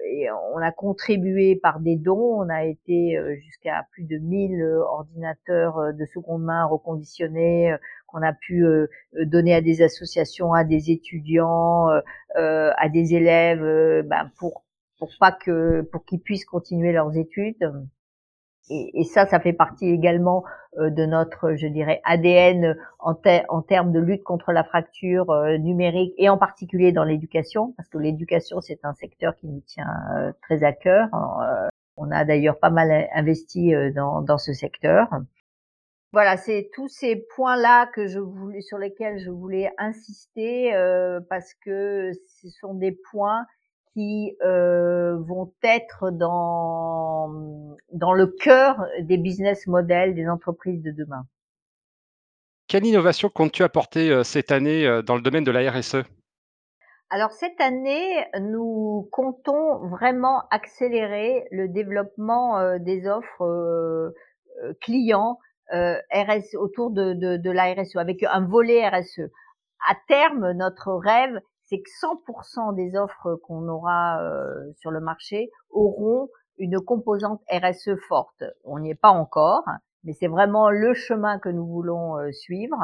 on 0.55 0.59
a 0.59 0.71
contribué 0.71 1.57
par 1.57 1.81
des 1.81 1.97
dons. 1.97 2.37
On 2.41 2.49
a 2.49 2.67
été 2.67 3.19
euh, 3.19 3.35
jusqu'à 3.35 3.85
plus 3.91 4.05
de 4.05 4.17
1000 4.17 4.63
euh, 4.63 4.79
ordinateurs 4.81 5.93
de 5.93 6.05
seconde 6.05 6.45
main 6.45 6.65
reconditionnés 6.67 7.75
qu'on 8.07 8.23
a 8.23 8.33
pu 8.33 8.65
donner 9.13 9.57
à 9.57 9.61
des 9.61 9.83
associations, 9.83 10.53
à 10.53 10.63
des 10.63 10.93
étudiants, 10.93 11.89
à 12.37 12.89
des 12.89 13.15
élèves, 13.17 14.07
ben 14.07 14.31
pour 14.39 14.63
pour 15.01 15.11
pas 15.19 15.33
que 15.33 15.81
pour 15.91 16.05
qu'ils 16.05 16.21
puissent 16.21 16.45
continuer 16.45 16.93
leurs 16.93 17.17
études 17.17 17.73
et, 18.71 19.01
et, 19.01 19.05
ça, 19.05 19.27
ça 19.27 19.41
fait 19.41 19.53
partie 19.53 19.89
également 19.89 20.45
euh, 20.79 20.89
de 20.89 21.05
notre, 21.05 21.57
je 21.57 21.67
dirais, 21.67 22.01
ADN 22.05 22.77
en, 23.01 23.15
en, 23.49 23.63
termes 23.63 23.91
de 23.91 23.99
lutte 23.99 24.23
contre 24.23 24.53
la 24.53 24.63
fracture 24.63 25.31
euh, 25.31 25.59
numérique 25.59 26.15
et 26.17 26.29
en 26.29 26.39
particulier 26.39 26.93
dans 26.93 27.03
l'éducation, 27.03 27.75
parce 27.77 27.89
que 27.89 27.99
l'éducation, 27.99 28.61
c'est 28.61 28.85
un 28.85 28.95
secteur 28.95 29.35
qui 29.35 29.49
nous 29.49 29.61
tient 29.63 29.93
euh, 30.17 30.33
très 30.43 30.63
à 30.63 30.73
cœur. 30.73 31.09
on 31.97 32.11
a 32.13 32.25
d'ailleurs 32.25 32.61
pas 32.61 32.71
mal 32.71 33.09
investi 33.13 33.73
dans, 33.95 34.23
dans, 34.23 34.39
ce 34.39 34.53
secteur. 34.53 35.09
Voilà, 36.13 36.37
c'est 36.37 36.71
tous 36.73 36.89
ces 36.89 37.17
points-là 37.35 37.87
que 37.87 38.07
je 38.07 38.21
voulais, 38.21 38.61
sur 38.61 38.79
lesquels 38.79 39.19
je 39.19 39.31
voulais 39.31 39.73
insister, 39.77 40.73
parce 41.29 41.53
que 41.55 42.13
ce 42.27 42.49
sont 42.49 42.75
des 42.75 42.93
points 43.11 43.45
qui 43.95 44.37
euh, 44.45 45.17
vont 45.19 45.53
être 45.63 46.11
dans, 46.11 47.29
dans 47.93 48.13
le 48.13 48.27
cœur 48.27 48.87
des 49.01 49.17
business 49.17 49.67
models 49.67 50.15
des 50.15 50.29
entreprises 50.29 50.83
de 50.83 50.91
demain. 50.91 51.27
Quelle 52.69 52.87
innovation 52.87 53.29
comptes-tu 53.29 53.65
apporter 53.65 54.11
euh, 54.11 54.23
cette 54.23 54.53
année 54.53 54.87
euh, 54.87 55.03
dans 55.03 55.17
le 55.17 55.23
domaine 55.23 55.45
de 55.45 55.51
la 55.51 55.71
RSE 55.71 56.05
alors 57.13 57.33
cette 57.33 57.61
année, 57.61 58.25
nous 58.41 59.09
comptons 59.11 59.85
vraiment 59.89 60.45
accélérer 60.53 61.45
le 61.51 61.67
développement 61.67 62.79
des 62.79 63.09
offres 63.09 64.15
clients 64.81 65.41
RSE, 65.73 66.55
autour 66.55 66.93
de, 66.93 67.15
de, 67.15 67.37
de 67.37 67.51
la 67.51 67.75
RSE, 67.75 67.97
avec 67.97 68.23
un 68.23 68.47
volet 68.47 68.89
RSE. 68.89 69.23
À 69.89 69.97
terme, 70.07 70.53
notre 70.53 70.93
rêve, 70.93 71.41
c'est 71.71 71.79
que 71.79 71.89
100% 72.03 72.75
des 72.75 72.97
offres 72.97 73.37
qu'on 73.45 73.69
aura 73.69 74.21
euh, 74.23 74.73
sur 74.81 74.91
le 74.91 75.01
marché 75.01 75.51
auront 75.71 76.29
une 76.59 76.81
composante 76.81 77.41
RSE 77.51 77.97
forte. 78.09 78.43
On 78.65 78.81
n'y 78.81 78.91
est 78.91 79.01
pas 79.01 79.11
encore, 79.11 79.65
mais 80.03 80.13
c'est 80.13 80.27
vraiment 80.27 80.69
le 80.69 80.93
chemin 80.95 81.39
que 81.39 81.49
nous 81.49 81.67
voulons 81.67 82.19
euh, 82.19 82.33
suivre. 82.33 82.77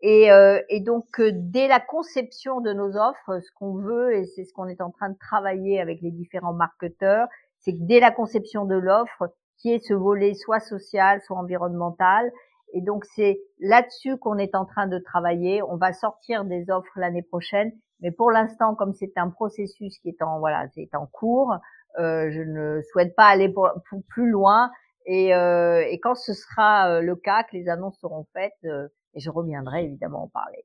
Et, 0.00 0.32
euh, 0.32 0.60
et 0.68 0.80
donc, 0.80 1.20
dès 1.20 1.68
la 1.68 1.78
conception 1.78 2.60
de 2.60 2.72
nos 2.72 2.96
offres, 2.96 3.38
ce 3.40 3.52
qu'on 3.54 3.76
veut, 3.76 4.16
et 4.16 4.24
c'est 4.26 4.44
ce 4.44 4.52
qu'on 4.52 4.66
est 4.66 4.80
en 4.80 4.90
train 4.90 5.10
de 5.10 5.18
travailler 5.18 5.80
avec 5.80 6.00
les 6.02 6.10
différents 6.10 6.52
marketeurs, 6.52 7.28
c'est 7.60 7.72
que 7.72 7.82
dès 7.82 8.00
la 8.00 8.10
conception 8.10 8.64
de 8.64 8.74
l'offre, 8.74 9.32
qui 9.58 9.72
est 9.72 9.78
ce 9.78 9.94
volet 9.94 10.34
soit 10.34 10.58
social, 10.58 11.20
soit 11.22 11.38
environnemental, 11.38 12.32
et 12.72 12.80
donc 12.80 13.04
c'est 13.04 13.40
là-dessus 13.60 14.16
qu'on 14.18 14.38
est 14.38 14.54
en 14.54 14.64
train 14.64 14.86
de 14.86 14.98
travailler. 14.98 15.62
On 15.62 15.76
va 15.76 15.92
sortir 15.92 16.44
des 16.44 16.70
offres 16.70 16.92
l'année 16.96 17.22
prochaine, 17.22 17.70
mais 18.02 18.10
pour 18.10 18.30
l'instant, 18.30 18.74
comme 18.74 18.92
c'est 18.92 19.16
un 19.16 19.30
processus 19.30 19.98
qui 20.00 20.08
est 20.08 20.22
en 20.22 20.40
voilà, 20.40 20.66
c'est 20.74 20.94
en 20.94 21.06
cours, 21.06 21.56
euh, 21.98 22.30
je 22.30 22.40
ne 22.42 22.82
souhaite 22.90 23.14
pas 23.14 23.26
aller 23.26 23.48
pour, 23.48 23.70
plus 24.08 24.28
loin. 24.28 24.70
Et, 25.06 25.34
euh, 25.34 25.84
et, 25.88 25.98
quand 26.00 26.14
ce 26.14 26.32
sera 26.32 26.88
euh, 26.88 27.00
le 27.00 27.16
cas, 27.16 27.42
que 27.44 27.56
les 27.56 27.68
annonces 27.68 27.98
seront 28.00 28.26
faites, 28.32 28.52
euh, 28.64 28.88
et 29.14 29.20
je 29.20 29.30
reviendrai 29.30 29.84
évidemment 29.84 30.24
en 30.24 30.28
parler. 30.28 30.64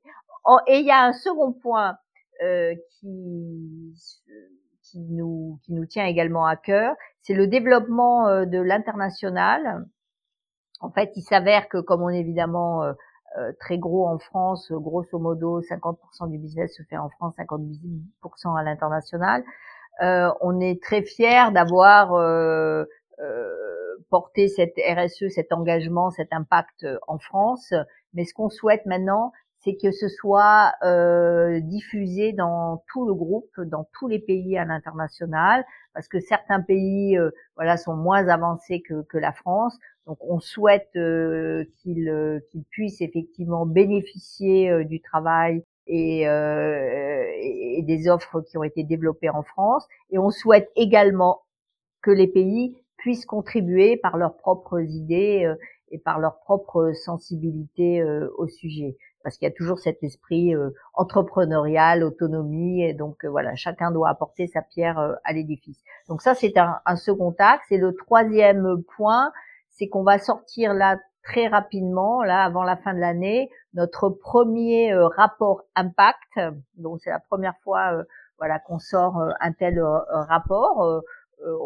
et 0.68 0.78
il 0.78 0.86
y 0.86 0.90
a 0.90 1.02
un 1.02 1.12
second 1.12 1.52
point 1.52 1.96
euh, 2.42 2.74
qui 2.98 3.94
qui 4.82 5.00
nous 5.10 5.58
qui 5.64 5.74
nous 5.74 5.86
tient 5.86 6.06
également 6.06 6.46
à 6.46 6.56
cœur, 6.56 6.94
c'est 7.22 7.34
le 7.34 7.46
développement 7.46 8.28
euh, 8.28 8.46
de 8.46 8.58
l'international 8.58 9.86
en 10.80 10.90
fait, 10.90 11.10
il 11.16 11.22
s'avère 11.22 11.68
que 11.68 11.78
comme 11.78 12.02
on 12.02 12.08
est 12.08 12.20
évidemment 12.20 12.84
très 13.60 13.78
gros 13.78 14.06
en 14.06 14.18
France, 14.18 14.70
grosso 14.72 15.18
modo 15.18 15.60
50% 15.60 16.30
du 16.30 16.38
business 16.38 16.74
se 16.76 16.82
fait 16.84 16.96
en 16.96 17.08
France, 17.10 17.34
50% 17.38 18.58
à 18.58 18.62
l'international, 18.62 19.44
euh, 20.02 20.30
on 20.40 20.60
est 20.60 20.82
très 20.82 21.02
fier 21.02 21.52
d'avoir 21.52 22.12
porté 24.10 24.48
cette 24.48 24.74
RSE, 24.78 25.28
cet 25.34 25.52
engagement, 25.52 26.10
cet 26.10 26.32
impact 26.32 26.86
en 27.08 27.18
France. 27.18 27.74
Mais 28.14 28.24
ce 28.24 28.32
qu'on 28.32 28.48
souhaite 28.48 28.86
maintenant, 28.86 29.32
c'est 29.58 29.76
que 29.76 29.90
ce 29.90 30.08
soit 30.08 30.72
euh, 30.84 31.60
diffusé 31.60 32.32
dans 32.32 32.84
tout 32.92 33.06
le 33.06 33.12
groupe, 33.12 33.50
dans 33.58 33.88
tous 33.98 34.06
les 34.06 34.20
pays 34.20 34.56
à 34.56 34.64
l'international, 34.64 35.64
parce 35.94 36.06
que 36.06 36.20
certains 36.20 36.60
pays, 36.60 37.18
voilà, 37.56 37.76
sont 37.76 37.96
moins 37.96 38.28
avancés 38.28 38.82
que 38.82 39.18
la 39.18 39.32
France. 39.32 39.76
Donc 40.08 40.16
on 40.22 40.40
souhaite 40.40 40.88
euh, 40.96 41.64
qu'ils 41.76 42.08
euh, 42.08 42.40
puissent 42.70 43.02
effectivement 43.02 43.66
bénéficier 43.66 44.70
euh, 44.70 44.82
du 44.82 45.02
travail 45.02 45.62
et, 45.86 46.22
et, 46.22 47.82
des 47.82 48.08
offres 48.10 48.42
qui 48.42 48.58
ont 48.58 48.62
été 48.62 48.84
développées 48.84 49.30
en 49.30 49.42
France. 49.42 49.86
Et 50.10 50.18
on 50.18 50.30
souhaite 50.30 50.70
également 50.76 51.42
que 52.02 52.10
les 52.10 52.26
pays 52.26 52.76
puissent 52.98 53.24
contribuer 53.24 53.96
par 53.96 54.18
leurs 54.18 54.36
propres 54.36 54.80
idées 54.80 55.50
et 55.90 55.98
par 55.98 56.18
leur 56.18 56.40
propre 56.40 56.92
sensibilité 56.92 58.04
au 58.36 58.48
sujet. 58.48 58.98
Parce 59.22 59.38
qu'il 59.38 59.48
y 59.48 59.50
a 59.50 59.54
toujours 59.54 59.78
cet 59.78 60.02
esprit 60.02 60.52
entrepreneurial, 60.92 62.04
autonomie, 62.04 62.82
et 62.82 62.92
donc 62.92 63.24
voilà, 63.24 63.54
chacun 63.54 63.90
doit 63.90 64.10
apporter 64.10 64.46
sa 64.46 64.60
pierre 64.60 65.16
à 65.24 65.32
l'édifice. 65.32 65.82
Donc 66.10 66.20
ça, 66.20 66.34
c'est 66.34 66.58
un, 66.58 66.80
un, 66.84 66.96
second 66.96 67.34
axe. 67.38 67.72
Et 67.72 67.78
le 67.78 67.94
troisième 67.94 68.82
point, 68.94 69.32
c'est 69.78 69.88
qu'on 69.88 70.02
va 70.02 70.18
sortir 70.18 70.74
là 70.74 70.98
très 71.22 71.46
rapidement, 71.46 72.22
là 72.22 72.42
avant 72.42 72.64
la 72.64 72.76
fin 72.76 72.94
de 72.94 72.98
l'année, 72.98 73.50
notre 73.74 74.08
premier 74.08 74.92
euh, 74.92 75.06
rapport 75.06 75.62
impact. 75.76 76.40
Donc 76.76 77.00
c'est 77.02 77.10
la 77.10 77.20
première 77.20 77.56
fois, 77.62 77.94
euh, 77.94 78.04
voilà, 78.38 78.58
qu'on 78.58 78.78
sort 78.78 79.18
euh, 79.18 79.30
un 79.40 79.52
tel 79.52 79.80
rapport. 80.10 81.02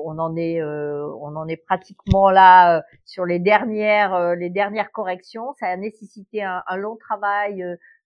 on 0.05 0.19
en 0.19 0.37
est, 0.37 0.63
on 0.63 1.35
en 1.37 1.49
est 1.49 1.57
pratiquement 1.57 2.29
là 2.31 2.83
sur 3.07 3.25
les 3.25 3.39
dernières, 3.39 4.35
les 4.37 4.51
dernières 4.51 4.93
corrections. 4.93 5.55
Ça 5.59 5.69
a 5.69 5.77
nécessité 5.77 6.43
un, 6.43 6.77
long 6.77 6.97
travail. 6.97 7.65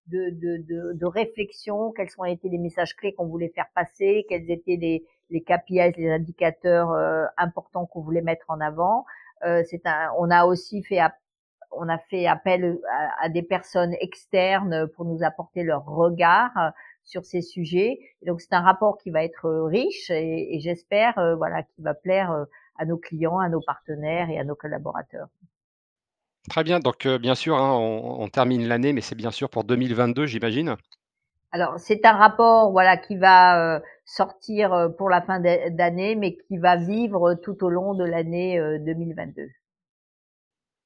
De, 0.09 1.05
réflexion, 1.05 1.91
quels 1.91 2.07
ont 2.17 2.23
été 2.23 2.47
les 2.47 2.57
messages 2.57 2.95
clés 2.95 3.13
qu'on 3.13 3.27
voulait 3.27 3.51
faire 3.53 3.67
passer, 3.75 4.25
quels 4.29 4.49
étaient 4.49 4.77
les, 4.79 5.05
les 5.29 5.41
KPIs, 5.41 5.97
les 5.97 6.09
indicateurs 6.09 6.95
importants 7.35 7.85
qu'on 7.85 7.99
voulait 7.99 8.21
mettre 8.21 8.45
en 8.47 8.61
avant? 8.61 9.05
Euh, 9.45 9.63
on 10.17 10.29
a 10.29 10.45
aussi 10.45 10.83
fait 10.83 10.99
on 11.71 11.89
a 11.89 11.97
fait 11.97 12.25
appel 12.25 12.79
à, 13.21 13.29
des 13.29 13.43
personnes 13.43 13.93
externes 13.99 14.87
pour 14.95 15.05
nous 15.05 15.21
apporter 15.23 15.63
leur 15.63 15.85
regard 15.85 16.51
euh, 16.57 16.69
sur 17.03 17.25
ces 17.25 17.41
sujets. 17.41 17.99
donc 18.25 18.41
c'est 18.41 18.53
un 18.53 18.61
rapport 18.61 18.97
qui 18.97 19.11
va 19.11 19.23
être 19.23 19.47
riche 19.67 20.09
et, 20.09 20.59
j'espère 20.59 21.17
euh, 21.19 21.35
voilà 21.35 21.63
qui 21.63 21.81
va 21.81 21.93
plaire 21.93 22.45
à 22.77 22.85
nos 22.85 22.97
clients, 22.97 23.39
à 23.39 23.49
nos 23.49 23.61
partenaires 23.61 24.29
et 24.29 24.39
à 24.39 24.43
nos 24.43 24.55
collaborateurs. 24.55 25.27
Très 26.49 26.63
bien. 26.63 26.79
Donc 26.79 27.05
bien 27.05 27.35
sûr, 27.35 27.57
hein, 27.57 27.77
on, 27.77 28.27
termine 28.29 28.67
l'année, 28.67 28.93
mais 28.93 29.01
c'est 29.01 29.15
bien 29.15 29.31
sûr 29.31 29.49
pour 29.49 29.65
2022, 29.65 30.25
j'imagine. 30.25 30.77
Alors 31.51 31.79
c'est 31.79 32.05
un 32.05 32.13
rapport 32.13 32.71
voilà 32.71 32.97
qui 32.97 33.15
va 33.15 33.81
sortir 34.07 34.73
euh, 34.73 34.89
pour 34.89 35.09
la 35.09 35.21
fin 35.21 35.39
d'année, 35.39 36.15
mais 36.15 36.37
qui 36.47 36.57
va 36.57 36.77
vivre 36.77 37.35
tout 37.35 37.63
au 37.63 37.69
long 37.69 37.93
de 37.93 38.03
l'année 38.03 38.59
2022. 38.79 39.41
Euh, 39.41 39.47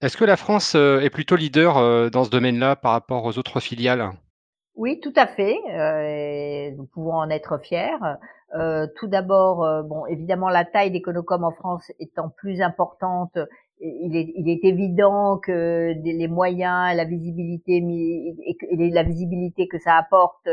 Est-ce 0.01 0.17
que 0.17 0.25
la 0.25 0.35
France 0.35 0.75
euh, 0.75 0.99
est 0.99 1.09
plutôt 1.09 1.35
leader 1.35 2.11
dans 2.11 2.23
ce 2.25 2.29
domaine-là 2.29 2.75
par 2.75 2.91
rapport 2.91 3.23
aux 3.23 3.37
autres 3.37 3.59
filiales? 3.59 4.11
Oui, 4.75 4.99
tout 4.99 5.13
à 5.15 5.27
fait. 5.27 5.57
nous 6.75 6.85
pouvons 6.85 7.13
en 7.13 7.29
être 7.29 7.59
fiers. 7.59 7.97
tout 8.95 9.07
d'abord, 9.07 9.83
bon, 9.83 10.05
évidemment, 10.07 10.49
la 10.49 10.65
taille 10.65 10.91
d'Econocom 10.91 11.43
en 11.43 11.51
France 11.51 11.91
étant 11.99 12.29
plus 12.29 12.61
importante 12.61 13.37
il 13.81 14.15
est, 14.15 14.31
il 14.35 14.49
est 14.49 14.63
évident 14.63 15.37
que 15.37 15.93
les 16.03 16.27
moyens, 16.27 16.95
la 16.95 17.05
visibilité 17.05 17.77
et 17.77 18.89
la 18.89 19.03
visibilité 19.03 19.67
que 19.67 19.79
ça 19.79 19.95
apporte, 19.97 20.47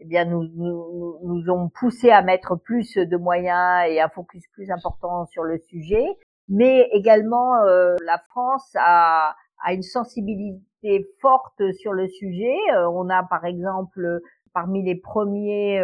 eh 0.00 0.04
bien, 0.04 0.24
nous, 0.24 0.44
nous, 0.54 1.18
nous 1.24 1.50
ont 1.50 1.68
poussé 1.68 2.10
à 2.10 2.22
mettre 2.22 2.56
plus 2.56 2.96
de 2.96 3.16
moyens 3.16 3.84
et 3.88 4.00
un 4.00 4.08
focus 4.08 4.44
plus 4.52 4.70
important 4.70 5.26
sur 5.26 5.42
le 5.42 5.58
sujet. 5.58 6.06
Mais 6.48 6.88
également, 6.92 7.54
la 8.04 8.18
France 8.30 8.70
a, 8.76 9.34
a 9.64 9.72
une 9.72 9.82
sensibilité 9.82 11.08
forte 11.20 11.72
sur 11.72 11.92
le 11.92 12.06
sujet. 12.06 12.56
on 12.92 13.10
a 13.10 13.24
par 13.24 13.44
exemple 13.44 14.20
parmi 14.54 14.84
les 14.84 14.94
premiers 14.94 15.80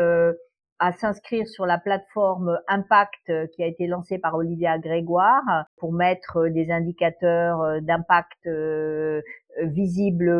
à 0.78 0.92
s'inscrire 0.92 1.46
sur 1.46 1.66
la 1.66 1.78
plateforme 1.78 2.58
Impact 2.68 3.30
euh, 3.30 3.46
qui 3.54 3.62
a 3.62 3.66
été 3.66 3.86
lancée 3.86 4.18
par 4.18 4.34
Olivia 4.34 4.78
Grégoire 4.78 5.42
pour 5.76 5.92
mettre 5.92 6.38
euh, 6.38 6.50
des 6.50 6.70
indicateurs 6.70 7.60
euh, 7.62 7.80
d'impact 7.80 8.48
visibles 9.62 10.32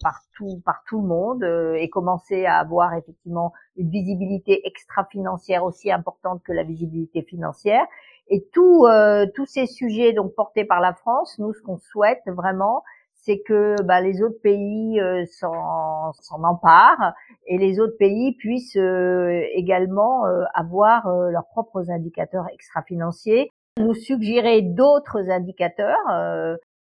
par 0.00 0.20
tout, 0.36 0.62
par 0.64 0.84
tout 0.88 1.02
le 1.02 1.08
monde 1.08 1.42
et 1.76 1.90
commencer 1.90 2.46
à 2.46 2.58
avoir 2.58 2.94
effectivement 2.94 3.52
une 3.76 3.90
visibilité 3.90 4.64
extra-financière 4.68 5.64
aussi 5.64 5.90
importante 5.90 6.40
que 6.44 6.52
la 6.52 6.62
visibilité 6.62 7.22
financière. 7.22 7.84
Et 8.28 8.46
tous 8.52 8.86
tous 9.34 9.46
ces 9.46 9.66
sujets 9.66 10.12
donc 10.12 10.32
portés 10.36 10.64
par 10.64 10.80
la 10.80 10.94
France, 10.94 11.40
nous 11.40 11.52
ce 11.52 11.60
qu'on 11.60 11.78
souhaite 11.78 12.22
vraiment, 12.28 12.84
c'est 13.22 13.40
que 13.40 13.76
bah, 13.82 14.00
les 14.00 14.22
autres 14.22 14.40
pays 14.42 15.00
euh, 15.00 15.24
s'en 15.26 16.42
emparent 16.42 17.12
et 17.46 17.58
les 17.58 17.78
autres 17.80 17.96
pays 17.98 18.34
puissent 18.36 18.76
euh, 18.76 19.42
également 19.54 20.26
euh, 20.26 20.44
avoir 20.54 21.08
leurs 21.30 21.46
propres 21.48 21.90
indicateurs 21.90 22.46
extra-financiers, 22.52 23.50
nous 23.78 23.94
suggérer 23.94 24.62
d'autres 24.62 25.30
indicateurs 25.30 25.96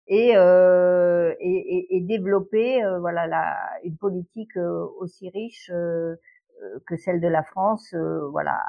et, 0.08 0.34
développer 2.02 2.82
voilà 2.99 3.28
la, 3.28 3.56
une 3.84 3.97
politique 3.97 4.58
aussi 4.99 5.30
riche 5.30 5.71
que 6.88 6.95
celle 6.95 7.21
de 7.21 7.28
la 7.28 7.43
France 7.43 7.93
voilà 8.32 8.60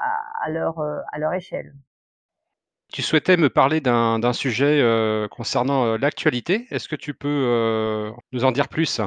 à 0.41 0.49
leur 0.49 0.79
à 0.79 1.17
leur 1.17 1.33
échelle. 1.33 1.73
Tu 2.91 3.01
souhaitais 3.01 3.37
me 3.37 3.49
parler 3.49 3.79
d'un 3.79 4.33
sujet, 4.33 4.81
euh, 4.81 5.29
concernant, 5.29 5.85
euh, 5.85 5.97
l'actualité. 5.97 6.67
Est-ce 6.71 6.89
que 6.89 6.97
tu 6.97 7.13
peux, 7.13 7.29
euh, 7.29 8.11
nous 8.33 8.43
en 8.43 8.51
dire 8.51 8.67
plus? 8.67 8.99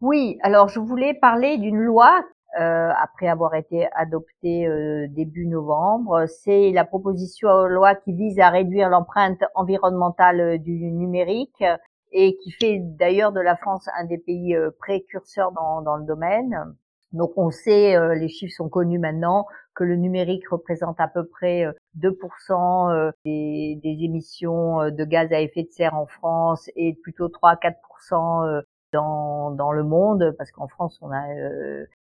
Oui, 0.00 0.38
alors 0.42 0.68
je 0.68 0.78
voulais 0.78 1.12
parler 1.12 1.58
d'une 1.58 1.80
loi, 1.80 2.24
après 2.54 3.28
avoir 3.28 3.54
été 3.54 3.88
adoptée, 3.94 4.68
début 5.08 5.46
novembre. 5.46 6.26
C'est 6.26 6.70
la 6.70 6.84
proposition 6.84 7.48
loi 7.66 7.94
qui 7.94 8.12
vise 8.12 8.38
à 8.40 8.50
réduire 8.50 8.90
l'empreinte 8.90 9.42
environnementale, 9.54 10.58
du 10.58 10.90
numérique 10.92 11.64
et 12.12 12.36
qui 12.36 12.50
fait 12.50 12.78
d'ailleurs 12.82 13.32
de 13.32 13.40
la 13.40 13.56
France 13.56 13.88
un 13.98 14.04
des 14.04 14.18
pays, 14.18 14.54
précurseurs 14.80 15.52
dans 15.52 15.80
dans 15.80 15.96
le 15.96 16.04
domaine. 16.04 16.74
Donc 17.12 17.32
on 17.36 17.50
sait, 17.50 17.96
les 18.16 18.28
chiffres 18.28 18.54
sont 18.54 18.68
connus 18.68 18.98
maintenant, 18.98 19.46
que 19.74 19.84
le 19.84 19.96
numérique 19.96 20.48
représente 20.48 21.00
à 21.00 21.08
peu 21.08 21.24
près 21.24 21.66
2% 21.98 22.90
euh, 22.90 23.08
euh, 23.08 23.12
des, 23.24 23.78
émissions 23.84 24.80
euh, 24.80 24.90
de 24.90 25.04
gaz 25.04 25.32
à 25.32 25.40
effet 25.40 25.62
de 25.62 25.70
serre 25.70 25.94
en 25.94 26.06
France 26.06 26.70
et 26.76 26.94
plutôt 27.02 27.28
3 27.28 27.56
4% 27.56 28.62
dans, 28.92 29.50
dans 29.52 29.72
le 29.72 29.84
monde, 29.84 30.34
parce 30.36 30.50
qu'en 30.50 30.68
France 30.68 30.98
on 31.00 31.10
a 31.10 31.22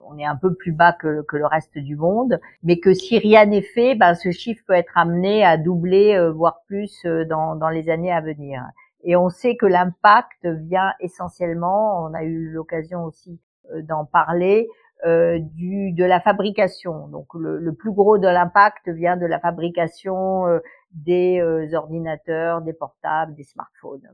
on 0.00 0.16
est 0.18 0.24
un 0.24 0.36
peu 0.36 0.54
plus 0.54 0.70
bas 0.70 0.92
que, 0.92 1.22
que, 1.22 1.36
le 1.36 1.46
reste 1.46 1.76
du 1.78 1.96
monde, 1.96 2.38
mais 2.62 2.78
que 2.78 2.94
si 2.94 3.18
rien 3.18 3.46
n'est 3.46 3.62
fait, 3.62 3.96
ben, 3.96 4.14
ce 4.14 4.30
chiffre 4.30 4.62
peut 4.68 4.74
être 4.74 4.96
amené 4.96 5.44
à 5.44 5.56
doubler, 5.56 6.16
voire 6.32 6.60
plus 6.68 7.04
dans, 7.28 7.56
dans 7.56 7.70
les 7.70 7.90
années 7.90 8.12
à 8.12 8.20
venir. 8.20 8.62
Et 9.02 9.16
on 9.16 9.30
sait 9.30 9.56
que 9.56 9.66
l'impact 9.66 10.46
vient 10.46 10.92
essentiellement, 11.00 12.04
on 12.04 12.14
a 12.14 12.22
eu 12.22 12.50
l'occasion 12.50 13.04
aussi 13.04 13.40
d'en 13.82 14.04
parler, 14.04 14.68
euh, 15.04 15.38
du, 15.38 15.92
de 15.92 16.04
la 16.04 16.20
fabrication. 16.20 17.08
Donc 17.08 17.26
le, 17.34 17.58
le 17.58 17.74
plus 17.74 17.92
gros 17.92 18.18
de 18.18 18.26
l'impact 18.26 18.88
vient 18.88 19.16
de 19.16 19.26
la 19.26 19.38
fabrication 19.38 20.46
euh, 20.46 20.60
des 20.92 21.38
euh, 21.40 21.68
ordinateurs, 21.74 22.62
des 22.62 22.72
portables, 22.72 23.34
des 23.34 23.44
smartphones. 23.44 24.08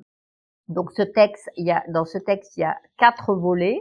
Donc 0.68 0.90
ce 0.92 1.02
texte, 1.02 1.50
il 1.56 1.66
y 1.66 1.70
a, 1.70 1.84
dans 1.88 2.04
ce 2.04 2.18
texte, 2.18 2.56
il 2.56 2.60
y 2.60 2.64
a 2.64 2.76
quatre 2.98 3.34
volets. 3.34 3.80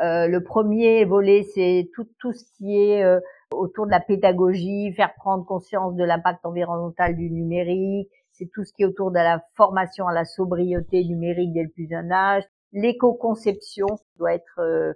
le 0.00 0.38
premier 0.40 1.04
volet, 1.04 1.42
c'est 1.54 1.88
tout, 1.94 2.06
tout 2.18 2.32
ce 2.32 2.44
qui 2.56 2.76
est 2.76 3.04
autour 3.52 3.86
de 3.86 3.90
la 3.90 4.00
pédagogie, 4.00 4.92
faire 4.92 5.14
prendre 5.14 5.44
conscience 5.44 5.94
de 5.94 6.04
l'impact 6.04 6.44
environnemental 6.44 7.16
du 7.16 7.30
numérique. 7.30 8.10
C'est 8.32 8.50
tout 8.52 8.64
ce 8.64 8.72
qui 8.72 8.82
est 8.82 8.86
autour 8.86 9.10
de 9.10 9.18
la 9.18 9.42
formation 9.56 10.06
à 10.06 10.12
la 10.12 10.24
sobriété 10.24 11.04
numérique 11.04 11.52
dès 11.52 11.62
le 11.62 11.68
plus 11.68 11.88
jeune 11.88 12.12
âge. 12.12 12.44
L'éco-conception 12.72 13.86
doit 14.16 14.34
être 14.34 14.58
euh, 14.58 14.94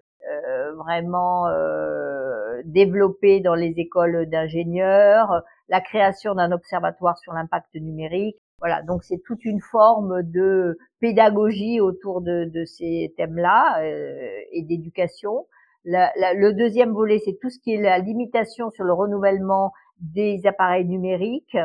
vraiment 0.76 1.48
euh, 1.48 2.62
développé 2.64 3.40
dans 3.40 3.54
les 3.54 3.74
écoles 3.78 4.26
d'ingénieurs, 4.28 5.42
la 5.68 5.80
création 5.80 6.34
d'un 6.34 6.52
observatoire 6.52 7.18
sur 7.18 7.32
l'impact 7.32 7.74
numérique. 7.74 8.36
Voilà, 8.58 8.82
donc 8.82 9.04
c'est 9.04 9.22
toute 9.26 9.44
une 9.44 9.60
forme 9.60 10.22
de 10.22 10.78
pédagogie 11.00 11.80
autour 11.80 12.22
de, 12.22 12.44
de 12.44 12.64
ces 12.64 13.12
thèmes-là 13.16 13.82
euh, 13.82 14.28
et 14.52 14.62
d'éducation. 14.62 15.46
le 15.84 16.52
deuxième 16.52 16.92
volet, 16.92 17.20
c'est 17.24 17.38
tout 17.40 17.50
ce 17.50 17.58
qui 17.58 17.74
est 17.74 17.80
la 17.80 17.98
limitation 17.98 18.70
sur 18.70 18.84
le 18.84 18.92
renouvellement 18.92 19.72
des 20.00 20.46
appareils 20.46 20.86
numériques. 20.86 21.56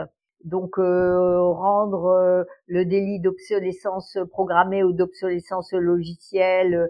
Donc 0.43 0.77
rendre 0.77 2.45
le 2.67 2.86
délit 2.86 3.19
d'obsolescence 3.19 4.17
programmée 4.32 4.84
ou 4.84 4.91
d'obsolescence 4.91 5.71
logicielle 5.73 6.89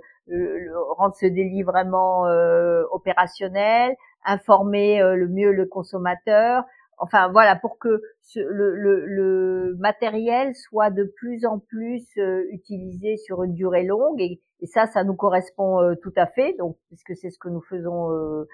rendre 0.97 1.15
ce 1.15 1.25
délit 1.25 1.63
vraiment 1.63 2.27
euh, 2.27 2.83
opérationnel, 2.91 3.95
informer 4.25 5.01
euh, 5.01 5.15
le 5.15 5.27
mieux 5.27 5.51
le 5.51 5.65
consommateur. 5.65 6.63
Enfin 6.97 7.29
voilà, 7.29 7.55
pour 7.55 7.79
que 7.79 8.01
le, 8.35 8.75
le, 8.75 9.05
le, 9.07 9.75
matériel 9.79 10.53
soit 10.53 10.91
de 10.91 11.03
plus 11.03 11.45
en 11.45 11.57
plus 11.57 12.05
euh, 12.17 12.43
utilisé 12.51 13.17
sur 13.17 13.43
une 13.43 13.55
durée 13.55 13.83
longue 13.83 14.21
et, 14.21 14.39
et 14.59 14.67
ça, 14.67 14.85
ça 14.85 15.03
nous 15.03 15.15
correspond 15.15 15.95
tout 16.03 16.13
à 16.15 16.27
fait. 16.27 16.53
Donc, 16.59 16.77
puisque 16.89 17.15
c'est 17.15 17.31
ce 17.31 17.39
que 17.39 17.49
nous 17.49 17.61
faisons 17.61 18.45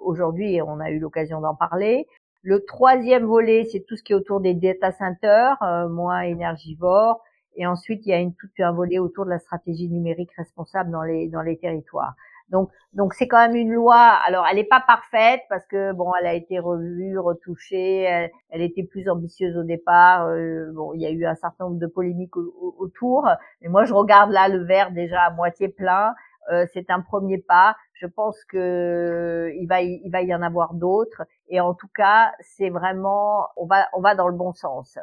aujourd'hui 0.00 0.54
et 0.54 0.62
on 0.62 0.78
a 0.78 0.90
eu 0.90 1.00
l'occasion 1.00 1.40
d'en 1.40 1.56
parler. 1.56 2.06
Le 2.42 2.64
troisième 2.64 3.24
volet, 3.24 3.64
c'est 3.64 3.84
tout 3.86 3.96
ce 3.96 4.02
qui 4.02 4.12
est 4.12 4.16
autour 4.16 4.40
des 4.40 4.54
data 4.54 4.92
centers, 4.92 5.58
moins 5.90 6.22
énergivores. 6.22 7.20
Et 7.56 7.66
ensuite, 7.66 8.06
il 8.06 8.10
y 8.10 8.12
a 8.12 8.18
une, 8.18 8.34
tout 8.34 8.48
un 8.60 8.72
volet 8.72 8.98
autour 8.98 9.24
de 9.24 9.30
la 9.30 9.38
stratégie 9.38 9.88
numérique 9.88 10.30
responsable 10.36 10.90
dans 10.90 11.02
les, 11.02 11.28
dans 11.28 11.42
les 11.42 11.58
territoires. 11.58 12.14
Donc, 12.50 12.70
donc 12.94 13.14
c'est 13.14 13.28
quand 13.28 13.38
même 13.38 13.56
une 13.56 13.72
loi. 13.72 13.96
Alors, 14.26 14.44
elle 14.50 14.56
n'est 14.56 14.64
pas 14.64 14.82
parfaite 14.84 15.42
parce 15.48 15.66
que 15.66 15.92
bon, 15.92 16.12
elle 16.20 16.26
a 16.26 16.34
été 16.34 16.58
revue, 16.58 17.18
retouchée. 17.18 18.02
Elle, 18.50 18.62
était 18.62 18.82
plus 18.82 19.08
ambitieuse 19.08 19.56
au 19.56 19.62
départ. 19.62 20.26
Euh, 20.26 20.70
bon, 20.72 20.92
il 20.94 21.00
y 21.00 21.06
a 21.06 21.10
eu 21.10 21.24
un 21.26 21.36
certain 21.36 21.64
nombre 21.64 21.78
de 21.78 21.86
polémiques 21.86 22.36
autour. 22.36 23.28
Mais 23.62 23.68
moi, 23.68 23.84
je 23.84 23.94
regarde 23.94 24.30
là 24.32 24.48
le 24.48 24.64
verre 24.64 24.90
déjà 24.90 25.22
à 25.22 25.30
moitié 25.30 25.68
plein. 25.68 26.14
Euh, 26.52 26.66
c'est 26.72 26.90
un 26.90 27.00
premier 27.00 27.38
pas. 27.38 27.76
Je 28.00 28.06
pense 28.06 28.42
que 28.46 29.52
il 29.60 29.66
va, 29.66 29.82
il 29.82 30.10
va 30.10 30.22
y 30.22 30.34
en 30.34 30.40
avoir 30.40 30.72
d'autres. 30.72 31.22
Et 31.48 31.60
en 31.60 31.74
tout 31.74 31.88
cas, 31.94 32.32
c'est 32.40 32.70
vraiment, 32.70 33.48
on 33.56 33.66
va, 33.66 33.88
on 33.92 34.00
va 34.00 34.14
dans 34.14 34.28
le 34.28 34.34
bon 34.34 34.54
sens. 34.54 34.98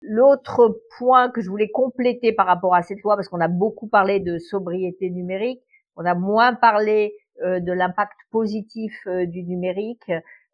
L'autre 0.00 0.80
point 0.98 1.30
que 1.30 1.42
je 1.42 1.50
voulais 1.50 1.70
compléter 1.70 2.32
par 2.32 2.46
rapport 2.46 2.74
à 2.74 2.82
cette 2.82 3.02
loi, 3.02 3.16
parce 3.16 3.28
qu'on 3.28 3.40
a 3.40 3.48
beaucoup 3.48 3.86
parlé 3.86 4.18
de 4.18 4.38
sobriété 4.38 5.10
numérique, 5.10 5.62
on 5.96 6.06
a 6.06 6.14
moins 6.14 6.54
parlé 6.54 7.14
euh, 7.42 7.60
de 7.60 7.72
l'impact 7.72 8.16
positif 8.30 8.94
euh, 9.06 9.26
du 9.26 9.44
numérique. 9.44 10.10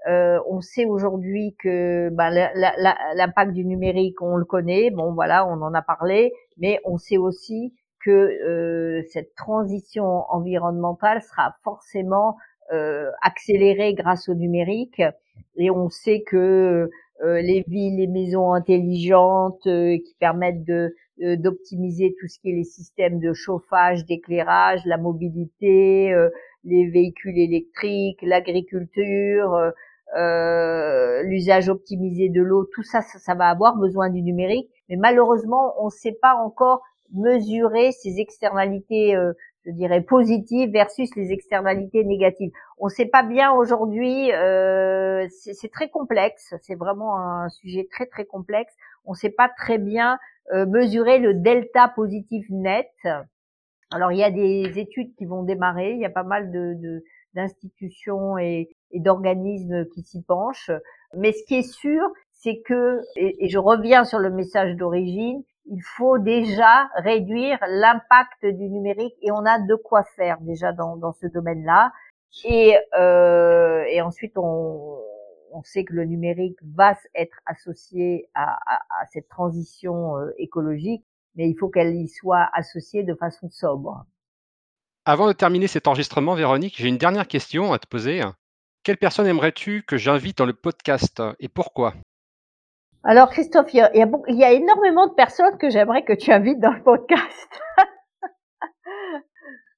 Euh, 0.09 0.41
on 0.49 0.61
sait 0.61 0.85
aujourd'hui 0.85 1.55
que 1.61 2.09
bah, 2.11 2.31
l'impact 2.31 3.53
du 3.53 3.64
numérique, 3.64 4.21
on 4.21 4.37
le 4.37 4.45
connaît, 4.45 4.91
bon 4.91 5.12
voilà, 5.12 5.47
on 5.47 5.62
en 5.62 5.75
a 5.75 5.83
parlé, 5.83 6.33
mais 6.57 6.81
on 6.85 6.99
sait 6.99 7.17
aussi 7.19 7.73
que 8.09 9.03
cette 9.12 9.35
transition 9.35 10.25
environnementale 10.31 11.23
sera 11.23 11.55
forcément 11.62 12.37
accélérée 13.23 13.94
grâce 13.94 14.29
au 14.29 14.35
numérique, 14.35 15.03
et 15.57 15.71
on 15.71 15.88
sait 15.88 16.23
que 16.23 16.90
euh, 17.25 17.40
les 17.40 17.64
villes, 17.66 17.97
les 17.97 18.07
maisons 18.07 18.53
intelligentes 18.53 19.66
euh, 19.66 19.97
qui 19.97 20.14
permettent 20.21 20.64
de 20.64 20.95
euh, 21.20 21.37
d'optimiser 21.37 22.14
tout 22.20 22.28
ce 22.28 22.39
qui 22.39 22.51
est 22.51 22.55
les 22.55 22.64
systèmes 22.64 23.18
de 23.18 23.32
chauffage, 23.32 24.07
d'éclairage, 24.07 24.82
la 24.85 24.99
mobilité, 24.99 26.14
les 26.62 26.89
véhicules 26.89 27.37
électriques, 27.37 28.22
l'agriculture, 28.22 29.72
l'usage 31.24 31.68
optimisé 31.68 32.28
de 32.28 32.41
l'eau, 32.41 32.68
tout 32.72 32.85
ça, 32.85 33.03
ça, 33.03 33.18
ça, 33.18 33.35
va 33.35 33.49
avoir 33.49 33.76
besoin 33.76 34.11
du 34.11 34.22
numérique. 34.22 34.70
Mais 34.89 34.97
malheureusement, 34.97 35.74
on 35.80 35.87
ne 35.87 35.91
sait 35.91 36.16
pas 36.22 36.37
encore 36.37 36.82
mesurer 37.12 37.92
ces 37.92 38.20
externalités 38.20 39.16
je 39.66 39.72
dirais, 39.72 40.00
positives 40.00 40.70
versus 40.70 41.14
les 41.16 41.32
externalités 41.32 42.04
négatives. 42.04 42.50
On 42.78 42.86
ne 42.86 42.90
sait 42.90 43.06
pas 43.06 43.22
bien 43.22 43.52
aujourd'hui, 43.52 44.32
euh, 44.32 45.26
c'est 45.30 45.70
très 45.70 45.90
complexe, 45.90 46.54
c'est 46.62 46.74
vraiment 46.74 47.18
un 47.18 47.48
sujet 47.48 47.86
très 47.90 48.06
très 48.06 48.24
complexe. 48.24 48.74
On 49.04 49.12
ne 49.12 49.16
sait 49.16 49.30
pas 49.30 49.48
très 49.48 49.78
bien 49.78 50.18
mesurer 50.50 51.18
le 51.18 51.34
delta 51.34 51.88
positif 51.88 52.46
net. 52.48 52.90
Alors 53.90 54.12
il 54.12 54.18
y 54.18 54.24
a 54.24 54.30
des 54.30 54.78
études 54.78 55.14
qui 55.16 55.26
vont 55.26 55.42
démarrer, 55.42 55.92
il 55.92 56.00
y 56.00 56.06
a 56.06 56.11
pas 56.11 56.22
mal 56.22 56.50
d'institutions 57.34 58.38
et, 58.38 58.70
et 58.92 59.00
d'organismes 59.00 59.86
qui 59.94 60.02
s'y 60.02 60.22
penchent. 60.22 60.70
Mais 61.14 61.32
ce 61.32 61.44
qui 61.44 61.56
est 61.56 61.70
sûr, 61.70 62.02
c'est 62.32 62.61
que, 62.61 63.00
et, 63.16 63.48
je 63.48 63.59
reviens 63.59 64.04
sur 64.04 64.18
le 64.18 64.30
message 64.30 64.76
d'origine, 64.76 65.42
il 65.71 65.83
faut 65.83 66.19
déjà 66.19 66.89
réduire 66.97 67.59
l'impact 67.69 68.45
du 68.45 68.69
numérique 68.69 69.14
et 69.23 69.31
on 69.31 69.45
a 69.45 69.59
de 69.59 69.75
quoi 69.75 70.05
faire 70.16 70.41
déjà 70.41 70.73
dans, 70.73 71.12
ce 71.12 71.27
domaine-là. 71.27 71.93
Et, 72.45 72.77
euh, 72.99 73.85
ensuite, 74.03 74.33
on, 74.37 74.97
sait 75.64 75.85
que 75.85 75.93
le 75.93 76.05
numérique 76.05 76.57
va 76.77 76.95
être 77.16 77.37
associé 77.45 78.31
à 78.35 78.59
cette 79.12 79.29
transition 79.29 80.16
euh, 80.16 80.31
écologique, 80.39 81.05
mais 81.35 81.51
il 81.51 81.57
faut 81.59 81.69
qu'elle 81.69 81.97
y 81.97 82.07
soit 82.07 82.49
associée 82.53 83.03
de 83.03 83.14
façon 83.14 83.51
sobre. 83.51 84.05
Avant 85.05 85.27
de 85.27 85.33
terminer 85.33 85.66
cet 85.66 85.89
enregistrement, 85.89 86.35
Véronique, 86.35 86.77
j'ai 86.77 86.89
une 86.89 86.99
dernière 86.99 87.27
question 87.27 87.73
à 87.73 87.79
te 87.79 87.89
poser. 87.89 88.23
Quelle 88.85 88.99
personne 88.99 89.27
aimerais-tu 89.27 89.83
que 89.83 89.97
j'invite 89.97 90.39
dans 90.39 90.47
le 90.47 90.53
podcast 90.53 91.21
et 91.41 91.49
pourquoi? 91.49 91.95
Alors 93.05 93.30
Christophe, 93.30 93.72
il 93.72 93.78
y, 93.78 94.44
a, 94.44 94.53
énormément 94.53 95.07
de 95.07 95.14
personnes 95.14 95.57
que 95.59 95.70
j'aimerais 95.70 96.03
que 96.03 96.12
tu 96.12 96.32
invites 96.32 96.61
dans 96.61 96.72
le 96.72 96.82
podcast. 96.82 97.49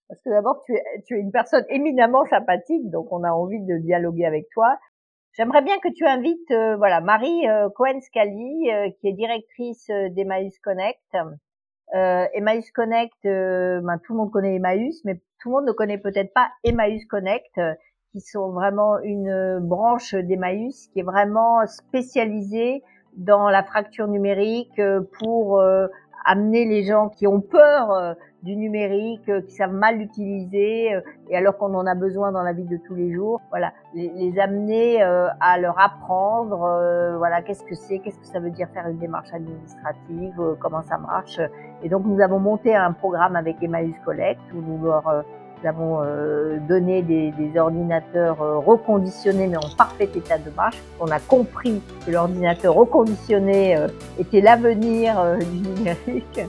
Parce 0.09 0.23
que 0.23 0.31
d'abord, 0.31 0.63
tu 0.67 0.75
es, 0.75 0.83
une 1.11 1.31
personne 1.31 1.65
éminemment 1.69 2.25
sympathique, 2.27 2.91
donc 2.91 3.13
on 3.13 3.23
a 3.23 3.31
envie 3.31 3.61
de 3.61 3.79
dialoguer 3.79 4.27
avec 4.27 4.49
toi. 4.51 4.79
J'aimerais 5.33 5.63
bien 5.63 5.79
que 5.79 5.89
tu 5.89 6.05
invites 6.07 6.51
euh, 6.51 6.77
voilà 6.77 7.01
Marie 7.01 7.49
euh, 7.49 7.69
Cohen-Scali, 7.77 8.71
euh, 8.71 8.91
qui 9.01 9.09
est 9.09 9.13
directrice 9.13 9.87
d'Emmaüs 9.87 10.59
Connect, 10.59 11.15
euh, 11.95 12.27
Emmaüs 12.35 12.71
Connect, 12.71 13.15
euh, 13.27 13.81
ben, 13.81 13.99
tout 13.99 14.13
le 14.13 14.19
monde 14.19 14.31
connaît 14.31 14.55
Emmaüs, 14.55 15.05
mais 15.05 15.21
tout 15.41 15.49
le 15.49 15.57
monde 15.57 15.67
ne 15.67 15.73
connaît 15.73 15.99
peut-être 15.99 16.33
pas 16.33 16.51
Emmaüs 16.63 17.05
Connect, 17.07 17.59
euh, 17.59 17.75
qui 18.13 18.21
sont 18.21 18.51
vraiment 18.51 18.99
une 19.01 19.59
branche 19.61 20.15
d'Emmaüs 20.15 20.89
qui 20.89 21.01
est 21.01 21.05
vraiment 21.05 21.67
spécialisée 21.67 22.83
dans 23.17 23.51
la 23.51 23.63
fracture 23.63 24.09
numérique 24.09 24.81
pour 25.19 25.61
amener 26.25 26.65
les 26.65 26.85
gens 26.85 27.09
qui 27.09 27.27
ont 27.27 27.41
peur 27.41 27.91
euh, 27.91 28.15
du 28.43 28.57
numérique, 28.57 29.29
euh, 29.29 29.43
qui 29.43 29.53
savent 29.53 29.73
mal 29.73 29.99
l'utiliser, 29.99 30.95
euh, 30.95 31.01
et 31.29 31.37
alors 31.37 31.57
qu'on 31.57 31.75
en 31.75 31.87
a 31.87 31.95
besoin 31.95 32.33
dans 32.33 32.43
la 32.43 32.53
vie 32.53 32.65
de 32.65 32.77
tous 32.77 32.95
les 32.95 33.13
jours, 33.13 33.41
voilà, 33.51 33.73
les, 33.95 34.39
amener 34.39 35.03
à 35.03 35.59
leur 35.59 35.79
apprendre, 35.79 36.59
voilà, 37.19 37.43
qu'est-ce 37.43 37.65
que 37.65 37.75
c'est, 37.75 37.99
qu'est-ce 37.99 38.19
que 38.19 38.27
ça 38.27 38.41
veut 38.41 38.51
dire 38.51 38.69
faire 38.73 38.87
une 38.89 38.99
démarche 38.99 39.33
administrative, 39.35 40.57
comment 40.61 40.83
ça 40.83 40.97
marche. 40.97 41.41
Et 41.83 41.89
donc 41.89 42.05
nous 42.07 42.21
avons 42.21 42.39
monté 42.39 42.75
un 42.75 42.93
programme 42.93 43.37
avec 43.37 43.63
Emmaüs 43.63 43.95
Collect 44.05 44.41
où 44.55 44.63
nous 44.63 44.85
leur 44.85 45.25
nous 45.63 45.69
avons 45.69 46.03
euh, 46.03 46.59
donné 46.69 47.03
des, 47.03 47.33
des 47.33 47.59
ordinateurs 47.59 48.41
euh, 48.41 48.59
reconditionnés 48.59 49.47
mais 49.47 49.57
en 49.57 49.69
parfait 49.77 50.09
état 50.15 50.39
de 50.39 50.51
marche. 50.57 50.77
On 50.99 51.09
a 51.09 51.19
compris 51.19 51.83
que 52.05 52.11
l'ordinateur 52.11 52.75
reconditionné 52.75 53.77
euh, 53.77 53.89
était 54.19 54.41
l'avenir 54.41 55.17
du 55.39 55.69
numérique. 55.69 56.41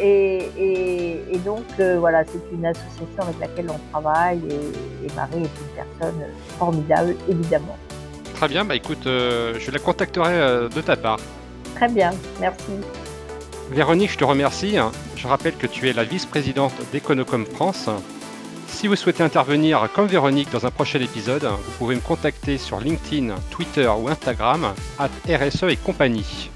Et, 0.00 0.48
et, 0.56 1.34
et, 1.34 1.38
donc 1.38 1.64
voilà, 1.98 2.22
c'est 2.24 2.54
une 2.54 2.64
association 2.64 3.22
avec 3.22 3.40
laquelle 3.40 3.66
on 3.68 3.90
travaille 3.90 4.40
et, 4.48 5.06
et, 5.06 5.12
Marie 5.16 5.42
est 5.42 5.60
une 5.60 5.74
personne 5.74 6.22
formidable, 6.56 7.16
évidemment. 7.28 7.76
Très 8.36 8.46
bien, 8.46 8.64
bah 8.64 8.76
écoute, 8.76 9.02
je 9.06 9.70
la 9.72 9.78
contacterai 9.80 10.68
de 10.72 10.80
ta 10.80 10.94
part. 10.94 11.18
Très 11.74 11.88
bien, 11.88 12.12
merci. 12.40 12.74
Véronique, 13.70 14.12
je 14.12 14.16
te 14.16 14.24
remercie. 14.24 14.76
Je 15.16 15.28
rappelle 15.28 15.54
que 15.54 15.66
tu 15.66 15.88
es 15.88 15.92
la 15.92 16.04
vice-présidente 16.04 16.72
d'Econocom 16.90 17.44
France. 17.44 17.90
Si 18.66 18.86
vous 18.86 18.96
souhaitez 18.96 19.22
intervenir 19.22 19.88
comme 19.94 20.06
Véronique 20.06 20.50
dans 20.50 20.64
un 20.64 20.70
prochain 20.70 21.00
épisode, 21.00 21.44
vous 21.44 21.72
pouvez 21.78 21.94
me 21.94 22.00
contacter 22.00 22.56
sur 22.56 22.80
LinkedIn, 22.80 23.34
Twitter 23.50 23.88
ou 23.88 24.08
Instagram, 24.08 24.72
à 24.98 25.08
RSE 25.28 25.64
et 25.64 25.76
compagnie. 25.76 26.50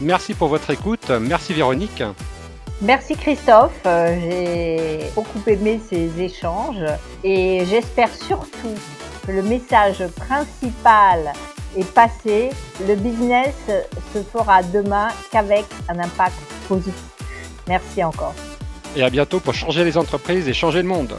Merci 0.00 0.34
pour 0.34 0.48
votre 0.48 0.70
écoute. 0.70 1.10
Merci 1.10 1.52
Véronique. 1.52 2.02
Merci 2.80 3.14
Christophe. 3.14 3.80
Euh, 3.86 4.16
j'ai 4.20 5.10
beaucoup 5.14 5.42
aimé 5.46 5.80
ces 5.88 6.20
échanges 6.20 6.84
et 7.22 7.64
j'espère 7.66 8.12
surtout 8.12 8.74
que 9.24 9.30
le 9.30 9.42
message 9.42 10.04
principal 10.16 11.32
est 11.76 11.90
passé, 11.92 12.50
le 12.86 12.94
business 12.94 13.54
se 14.14 14.22
fera 14.22 14.62
demain 14.62 15.08
qu'avec 15.30 15.64
un 15.88 15.98
impact 15.98 16.36
positif. 16.68 16.94
Merci 17.68 18.02
encore. 18.02 18.34
Et 18.96 19.02
à 19.02 19.10
bientôt 19.10 19.40
pour 19.40 19.54
changer 19.54 19.84
les 19.84 19.96
entreprises 19.96 20.48
et 20.48 20.52
changer 20.52 20.82
le 20.82 20.88
monde. 20.88 21.14